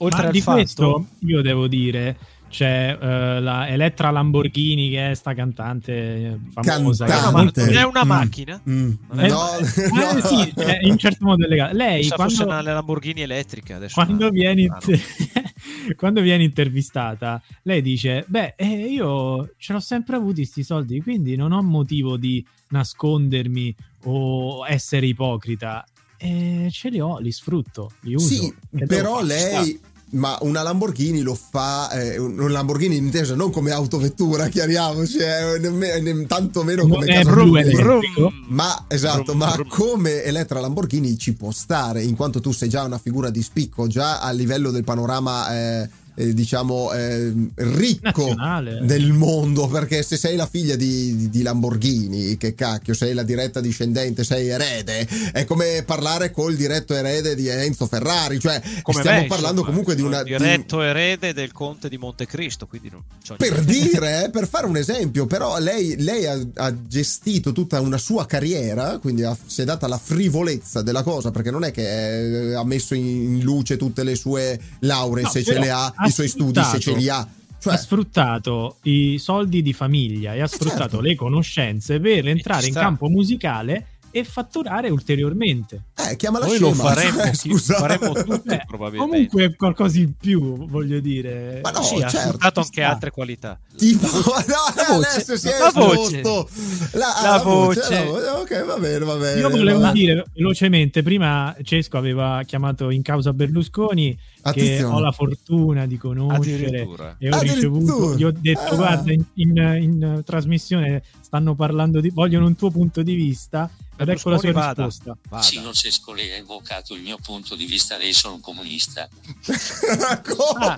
oltre 0.00 0.24
Ma 0.24 0.30
di 0.30 0.40
fatto... 0.40 0.56
questo 0.56 1.06
io 1.20 1.42
devo 1.42 1.66
dire 1.66 2.16
c'è 2.50 2.98
uh, 3.00 3.40
la 3.40 3.68
Elettra 3.68 4.10
Lamborghini 4.10 4.90
che 4.90 5.12
è 5.12 5.14
sta 5.14 5.34
cantante 5.34 6.40
famosa 6.50 7.06
cantante. 7.06 7.68
Che 7.68 7.78
è 7.78 7.84
una 7.84 8.04
mm. 8.04 8.08
macchina 8.08 8.60
mm. 8.68 8.90
Eh, 9.18 9.28
no, 9.28 9.56
eh, 9.56 10.14
no. 10.14 10.20
sì, 10.20 10.52
in 10.82 10.98
certo 10.98 11.24
modo 11.24 11.44
è 11.44 11.48
legale 11.48 11.74
lei 11.74 12.04
so 12.04 12.16
quando 12.16 12.44
una 12.44 12.60
Lamborghini 12.60 13.22
elettrica 13.22 13.76
adesso 13.76 13.94
quando, 13.94 14.30
viene, 14.30 14.62
inter... 14.62 15.00
quando 15.96 16.20
viene 16.22 16.42
intervistata 16.42 17.40
lei 17.62 17.82
dice 17.82 18.24
beh 18.26 18.54
eh, 18.56 18.66
io 18.66 19.50
ce 19.56 19.72
l'ho 19.72 19.80
sempre 19.80 20.16
avuti 20.16 20.40
questi 20.40 20.64
soldi 20.64 21.00
quindi 21.00 21.36
non 21.36 21.52
ho 21.52 21.62
motivo 21.62 22.16
di 22.16 22.44
nascondermi 22.70 23.74
o 24.04 24.66
essere 24.66 25.06
ipocrita 25.06 25.84
e 26.22 26.68
ce 26.70 26.90
li 26.90 27.00
ho, 27.00 27.18
li 27.18 27.32
sfrutto, 27.32 27.92
li 28.00 28.14
uso. 28.14 28.26
Sì, 28.26 28.54
però 28.86 29.22
lei 29.22 29.80
ma 30.10 30.36
una 30.42 30.62
Lamborghini 30.62 31.20
lo 31.20 31.34
fa 31.34 31.90
eh, 31.92 32.18
un 32.18 32.50
Lamborghini 32.50 32.96
inteso 32.96 33.34
non 33.34 33.50
come 33.50 33.70
autovettura 33.70 34.48
chiariamoci 34.48 35.18
eh, 35.18 35.58
nemmeno, 35.58 36.26
tanto 36.26 36.64
meno 36.64 36.82
come 36.82 37.06
non 37.06 37.14
casa 37.14 37.30
brum, 37.30 37.70
brum, 37.70 38.44
ma 38.48 38.84
esatto 38.88 39.34
brum, 39.34 39.38
ma 39.38 39.64
come 39.68 40.22
Elettra 40.22 40.60
Lamborghini 40.60 41.16
ci 41.16 41.34
può 41.34 41.50
stare 41.50 42.02
in 42.02 42.16
quanto 42.16 42.40
tu 42.40 42.52
sei 42.52 42.68
già 42.68 42.82
una 42.82 42.98
figura 42.98 43.30
di 43.30 43.42
spicco 43.42 43.86
già 43.86 44.20
a 44.20 44.30
livello 44.30 44.70
del 44.70 44.84
panorama 44.84 45.54
eh, 45.54 45.88
eh, 46.14 46.34
diciamo 46.34 46.92
eh, 46.92 47.32
ricco 47.54 48.34
Nazionale. 48.34 48.80
del 48.82 49.12
mondo 49.12 49.68
perché 49.68 50.02
se 50.02 50.16
sei 50.16 50.36
la 50.36 50.46
figlia 50.46 50.76
di, 50.76 51.28
di, 51.30 51.42
Lamborghini 51.42 52.36
che 52.36 52.54
cacchio 52.54 52.94
sei 52.94 53.14
la 53.14 53.22
diretta 53.22 53.60
discendente 53.60 54.24
sei 54.24 54.48
erede 54.48 55.06
è 55.32 55.44
come 55.44 55.82
parlare 55.84 56.30
col 56.30 56.56
diretto 56.56 56.94
erede 56.94 57.34
di 57.34 57.48
Enzo 57.48 57.86
Ferrari 57.86 58.38
cioè 58.40 58.60
come 58.82 58.98
stiamo 58.98 59.20
me, 59.20 59.26
parlando 59.26 59.60
insomma, 59.60 59.68
comunque 59.68 59.94
di 59.94 60.02
una 60.02 60.22
diretto 60.22 60.80
di... 60.80 60.86
erede 60.86 61.32
del 61.32 61.52
conte 61.52 61.88
di 61.88 61.96
Montecristo 61.96 62.66
quindi 62.66 62.90
non 62.90 63.02
per 63.36 63.62
dire 63.62 64.24
eh, 64.24 64.30
per 64.30 64.48
fare 64.48 64.66
un 64.66 64.76
esempio 64.76 65.26
però 65.26 65.58
lei, 65.58 65.96
lei 66.02 66.26
ha, 66.26 66.38
ha, 66.54 66.86
gestito 66.86 67.52
tutta 67.52 67.80
una 67.80 67.98
sua 67.98 68.26
carriera 68.26 68.98
quindi 68.98 69.22
ha, 69.22 69.36
si 69.46 69.62
è 69.62 69.64
data 69.64 69.86
la 69.86 69.98
frivolezza 69.98 70.82
della 70.82 71.02
cosa 71.02 71.30
perché 71.30 71.50
non 71.50 71.64
è 71.64 71.70
che 71.70 72.50
eh, 72.50 72.54
ha 72.54 72.64
messo 72.64 72.94
in 72.94 73.40
luce 73.42 73.76
tutte 73.76 74.02
le 74.02 74.14
sue 74.16 74.60
lauree 74.80 75.24
no, 75.24 75.30
se 75.30 75.42
ce 75.44 75.58
le 75.58 75.70
ha 75.70 75.92
i 76.06 76.10
suoi 76.10 76.28
studi 76.28 76.62
se 76.62 76.78
ce 76.78 76.94
li 76.94 77.08
ha. 77.08 77.26
Cioè... 77.60 77.74
Ha 77.74 77.76
sfruttato 77.76 78.78
i 78.82 79.18
soldi 79.18 79.60
di 79.60 79.74
famiglia 79.74 80.34
e 80.34 80.40
ha 80.40 80.46
sfruttato 80.46 80.78
certo. 80.78 81.00
le 81.00 81.14
conoscenze 81.14 82.00
per 82.00 82.26
entrare 82.26 82.66
in 82.66 82.72
campo 82.72 83.08
musicale 83.08 83.98
e 84.10 84.24
fatturare 84.24 84.88
ulteriormente. 84.88 85.89
Eh, 86.08 86.16
chiamala 86.16 86.46
Noi 86.46 86.56
scema. 86.56 86.70
lo 86.70 86.74
faremo, 86.74 87.22
eh, 87.22 87.34
scusa. 87.34 87.74
faremo 87.74 88.12
tutti 88.12 88.48
eh, 88.48 88.64
probabilmente. 88.66 89.28
Comunque 89.28 89.56
qualcosa 89.56 89.98
in 89.98 90.12
più, 90.14 90.66
voglio 90.66 91.00
dire. 91.00 91.60
Ma 91.62 91.70
no, 91.70 91.82
sì, 91.82 91.96
certo, 91.98 92.16
ha 92.16 92.20
sfruttato 92.20 92.60
anche 92.60 92.80
sta. 92.80 92.90
altre 92.90 93.10
qualità. 93.10 93.58
Tipo, 93.76 94.06
no, 94.06 94.98
la 94.98 95.08
adesso 95.08 95.36
si 95.36 95.48
è 95.48 95.58
la 95.58 95.70
voce. 95.72 96.20
La, 96.22 97.06
la, 97.22 97.36
la 97.36 97.42
voce. 97.42 97.80
voce. 97.80 98.20
La 98.20 98.38
Ok, 98.40 98.64
va 98.64 98.78
bene, 98.78 99.04
va 99.04 99.16
bene. 99.16 99.40
Io 99.40 99.50
volevo 99.50 99.80
va. 99.80 99.92
dire 99.92 100.24
velocemente, 100.34 101.02
prima 101.02 101.54
Cesco 101.62 101.98
aveva 101.98 102.42
chiamato 102.44 102.90
in 102.90 103.02
causa 103.02 103.32
Berlusconi 103.32 104.16
Attenzione. 104.42 104.76
che 104.76 104.84
ho 104.84 105.00
la 105.00 105.12
fortuna 105.12 105.86
di 105.86 105.96
conoscere 105.98 106.86
e 107.18 107.30
ho 107.30 107.38
ricevuto, 107.40 108.16
gli 108.16 108.24
ho 108.24 108.32
detto 108.32 108.72
ah. 108.72 108.76
guarda 108.76 109.12
in, 109.12 109.24
in, 109.34 109.78
in 109.80 110.22
trasmissione 110.24 111.02
stanno 111.20 111.54
parlando 111.54 112.00
di 112.00 112.10
vogliono 112.10 112.46
un 112.46 112.56
tuo 112.56 112.70
punto 112.70 113.02
di 113.02 113.14
vista 113.14 113.70
ed 113.96 114.08
ecco 114.08 114.30
la 114.30 114.38
sua 114.38 114.52
vada, 114.52 114.84
risposta. 114.84 115.16
Vada. 115.28 115.42
Sino 115.42 115.72
Cesco 115.90 116.12
lei 116.12 116.30
ha 116.30 116.36
invocato 116.36 116.94
il 116.94 117.02
mio 117.02 117.18
punto 117.20 117.56
di 117.56 117.64
vista, 117.64 117.96
lei 117.96 118.12
sono 118.12 118.34
un 118.34 118.40
comunista. 118.40 119.08
cosa? 120.22 120.74
Ah, 120.74 120.76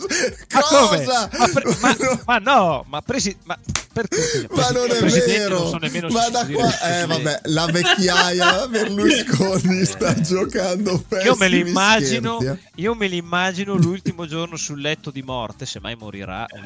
cosa? 0.48 1.29
Ma, 1.37 1.48
pre- 1.48 1.77
ma, 1.81 1.96
ma, 2.25 2.38
no, 2.38 2.85
ma, 2.88 3.03
presi- 3.03 3.37
ma 3.44 3.59
perché? 3.92 4.48
Ma 4.51 4.70
non 4.70 4.90
è 4.90 5.01
vero. 5.01 5.70
Non 5.70 6.07
ma 6.11 6.29
da 6.31 6.46
qua, 6.46 6.81
eh, 6.81 7.07
vabbè, 7.07 7.40
la 7.44 7.66
vecchiaia 7.66 8.66
Berlusconi 8.68 9.85
sta 9.85 10.18
giocando 10.18 11.05
Io 11.22 11.37
me 11.37 11.48
l'immagino, 11.48 12.40
eh. 12.40 12.57
io 12.77 12.94
me 12.94 13.07
l'immagino 13.07 13.75
l'ultimo 13.75 14.27
giorno 14.27 14.57
sul 14.57 14.81
letto 14.81 15.11
di 15.11 15.22
morte, 15.22 15.66
se 15.66 15.79
mai 15.79 15.94
morirà. 15.94 16.46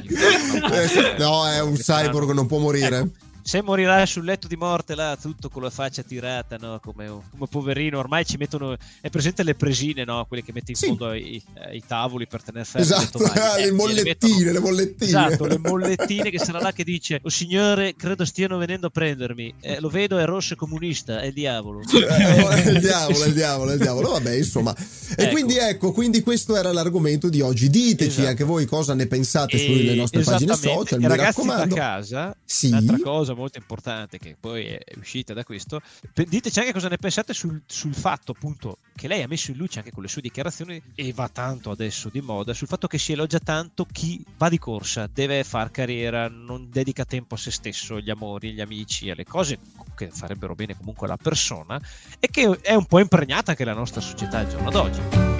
Eh, 0.76 1.16
no, 1.18 1.48
è 1.48 1.60
un 1.60 1.74
cyborg, 1.74 2.30
non 2.30 2.46
può 2.46 2.58
morire. 2.58 2.98
Ecco 2.98 3.25
se 3.46 3.62
morirà 3.62 4.04
sul 4.06 4.24
letto 4.24 4.48
di 4.48 4.56
morte 4.56 4.96
là, 4.96 5.16
tutto 5.16 5.48
con 5.48 5.62
la 5.62 5.70
faccia 5.70 6.02
tirata, 6.02 6.56
no? 6.56 6.80
come, 6.82 7.06
come 7.06 7.46
poverino, 7.48 7.96
ormai 7.96 8.24
ci 8.24 8.36
mettono, 8.38 8.76
è 9.00 9.08
presente 9.08 9.44
le 9.44 9.54
presine, 9.54 10.02
no? 10.02 10.24
quelle 10.26 10.42
che 10.42 10.50
metti 10.52 10.72
in 10.72 10.76
sì. 10.76 10.86
fondo 10.88 11.10
ai, 11.10 11.40
ai, 11.54 11.80
tavoli 11.86 12.26
per 12.26 12.42
tenere 12.42 12.64
fermo 12.64 12.84
esatto, 12.84 13.18
le, 13.22 13.66
eh, 13.66 13.70
mollettine, 13.70 14.50
le 14.50 14.58
mollettine. 14.58 15.06
Esatto, 15.06 15.44
le 15.44 15.58
mollettine 15.58 16.28
che 16.30 16.40
sarà 16.40 16.58
là 16.58 16.72
che 16.72 16.82
dice, 16.82 17.20
oh 17.22 17.28
signore, 17.28 17.94
credo 17.94 18.24
stiano 18.24 18.58
venendo 18.58 18.88
a 18.88 18.90
prendermi, 18.90 19.54
eh, 19.60 19.78
lo 19.78 19.90
vedo, 19.90 20.18
è 20.18 20.24
rosso 20.24 20.54
e 20.54 20.56
comunista, 20.56 21.20
è 21.20 21.26
il 21.26 21.32
diavolo. 21.32 21.82
Eh, 21.82 22.64
è 22.64 22.68
il 22.70 22.80
diavolo, 22.80 23.22
è 23.22 23.28
il 23.28 23.32
diavolo, 23.32 23.72
il 23.72 23.78
diavolo, 23.78 24.10
vabbè, 24.10 24.34
insomma. 24.34 24.74
E 24.74 25.22
ecco. 25.22 25.30
quindi 25.30 25.56
ecco, 25.56 25.92
quindi 25.92 26.20
questo 26.20 26.56
era 26.56 26.72
l'argomento 26.72 27.28
di 27.28 27.40
oggi. 27.42 27.70
Diteci 27.70 28.08
esatto. 28.08 28.26
anche 28.26 28.42
voi 28.42 28.64
cosa 28.64 28.92
ne 28.94 29.06
pensate 29.06 29.56
sulle 29.56 29.94
nostre 29.94 30.24
pagine 30.24 30.56
social. 30.56 31.00
E 31.00 31.06
ragazzi 31.06 31.46
da 31.46 31.66
casa, 31.68 32.36
sì. 32.44 32.66
un'altra 32.66 32.98
cosa 32.98 33.34
molto 33.36 33.58
importante 33.58 34.18
che 34.18 34.36
poi 34.38 34.66
è 34.66 34.82
uscita 34.96 35.32
da 35.32 35.44
questo, 35.44 35.80
diteci 36.14 36.58
anche 36.58 36.72
cosa 36.72 36.88
ne 36.88 36.96
pensate 36.96 37.32
sul, 37.32 37.62
sul, 37.66 37.94
fatto 37.94 38.32
appunto 38.32 38.78
che 38.94 39.06
lei 39.08 39.22
ha 39.22 39.28
messo 39.28 39.50
in 39.50 39.56
luce 39.56 39.78
anche 39.78 39.92
con 39.92 40.02
le 40.02 40.08
sue 40.08 40.22
dichiarazioni 40.22 40.82
e 40.94 41.12
va 41.12 41.28
tanto 41.28 41.70
adesso 41.70 42.08
di 42.08 42.20
moda, 42.20 42.54
sul 42.54 42.66
fatto 42.66 42.86
che 42.86 42.98
si 42.98 43.12
elogia 43.12 43.38
tanto 43.38 43.86
chi 43.90 44.24
va 44.36 44.48
di 44.48 44.58
corsa, 44.58 45.06
deve 45.06 45.44
far 45.44 45.70
carriera, 45.70 46.28
non 46.28 46.68
dedica 46.70 47.04
tempo 47.04 47.34
a 47.34 47.38
se 47.38 47.50
stesso, 47.50 47.96
agli 47.96 48.10
amori, 48.10 48.48
agli 48.48 48.60
amici, 48.60 49.10
alle 49.10 49.24
cose 49.24 49.58
che 49.94 50.10
farebbero 50.10 50.54
bene 50.54 50.76
comunque 50.76 51.06
alla 51.06 51.16
persona 51.16 51.80
e 52.18 52.28
che 52.28 52.58
è 52.62 52.74
un 52.74 52.86
po' 52.86 52.98
impregnata 52.98 53.52
anche 53.52 53.64
la 53.64 53.74
nostra 53.74 54.00
società 54.00 54.38
al 54.38 54.48
giorno 54.48 54.70
d'oggi. 54.70 55.35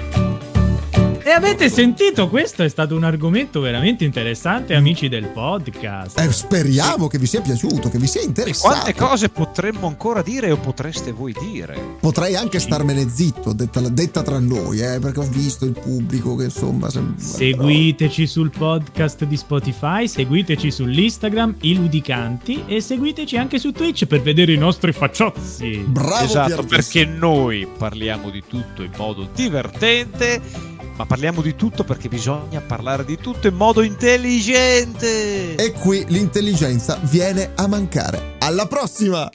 E 1.27 1.31
avete 1.31 1.69
sentito? 1.69 2.29
Questo 2.29 2.63
è 2.63 2.69
stato 2.69 2.95
un 2.95 3.03
argomento 3.03 3.59
veramente 3.59 4.05
interessante, 4.05 4.75
amici 4.75 5.09
del 5.09 5.27
podcast. 5.27 6.17
Eh, 6.17 6.31
speriamo 6.31 7.07
che 7.07 7.17
vi 7.17 7.25
sia 7.25 7.41
piaciuto, 7.41 7.89
che 7.89 7.97
vi 7.97 8.07
sia 8.07 8.21
interessato. 8.21 8.75
E 8.87 8.93
quante 8.93 8.93
cose 8.93 9.27
potremmo 9.27 9.87
ancora 9.87 10.21
dire 10.21 10.51
o 10.51 10.55
potreste 10.55 11.11
voi 11.11 11.33
dire? 11.37 11.97
Potrei 11.99 12.37
anche 12.37 12.59
starmene 12.59 13.09
zitto, 13.09 13.51
detta, 13.51 13.81
detta 13.81 14.23
tra 14.23 14.39
noi, 14.39 14.79
eh, 14.79 14.99
perché 14.99 15.19
ho 15.19 15.27
visto 15.27 15.65
il 15.65 15.73
pubblico 15.73 16.37
che 16.37 16.45
insomma... 16.45 16.89
Sembra... 16.89 17.21
Seguiteci 17.21 18.25
sul 18.25 18.49
podcast 18.49 19.25
di 19.25 19.35
Spotify, 19.35 20.07
seguiteci 20.07 20.71
sull'Instagram, 20.71 21.55
i 21.59 21.75
ludicanti 21.75 22.63
e 22.67 22.79
seguiteci 22.79 23.35
anche 23.35 23.59
su 23.59 23.73
Twitch 23.73 24.05
per 24.05 24.21
vedere 24.21 24.53
i 24.53 24.57
nostri 24.57 24.93
facciozzi. 24.93 25.83
Bravo 25.85 26.23
esatto, 26.23 26.63
perché 26.63 27.03
noi 27.03 27.67
parliamo 27.77 28.29
di 28.29 28.43
tutto 28.47 28.81
in 28.81 28.91
modo 28.95 29.27
divertente 29.35 30.76
ma 30.97 31.05
parliamo 31.05 31.41
di 31.41 31.55
tutto 31.55 31.83
perché 31.83 32.09
bisogna 32.09 32.59
parlare 32.59 33.05
di 33.05 33.17
tutto 33.17 33.47
in 33.47 33.55
modo 33.55 33.81
intelligente. 33.81 35.55
E 35.55 35.71
qui 35.71 36.03
l'intelligenza 36.07 36.99
viene 37.03 37.51
a 37.55 37.67
mancare. 37.67 38.35
Alla 38.39 38.65
prossima! 38.65 39.29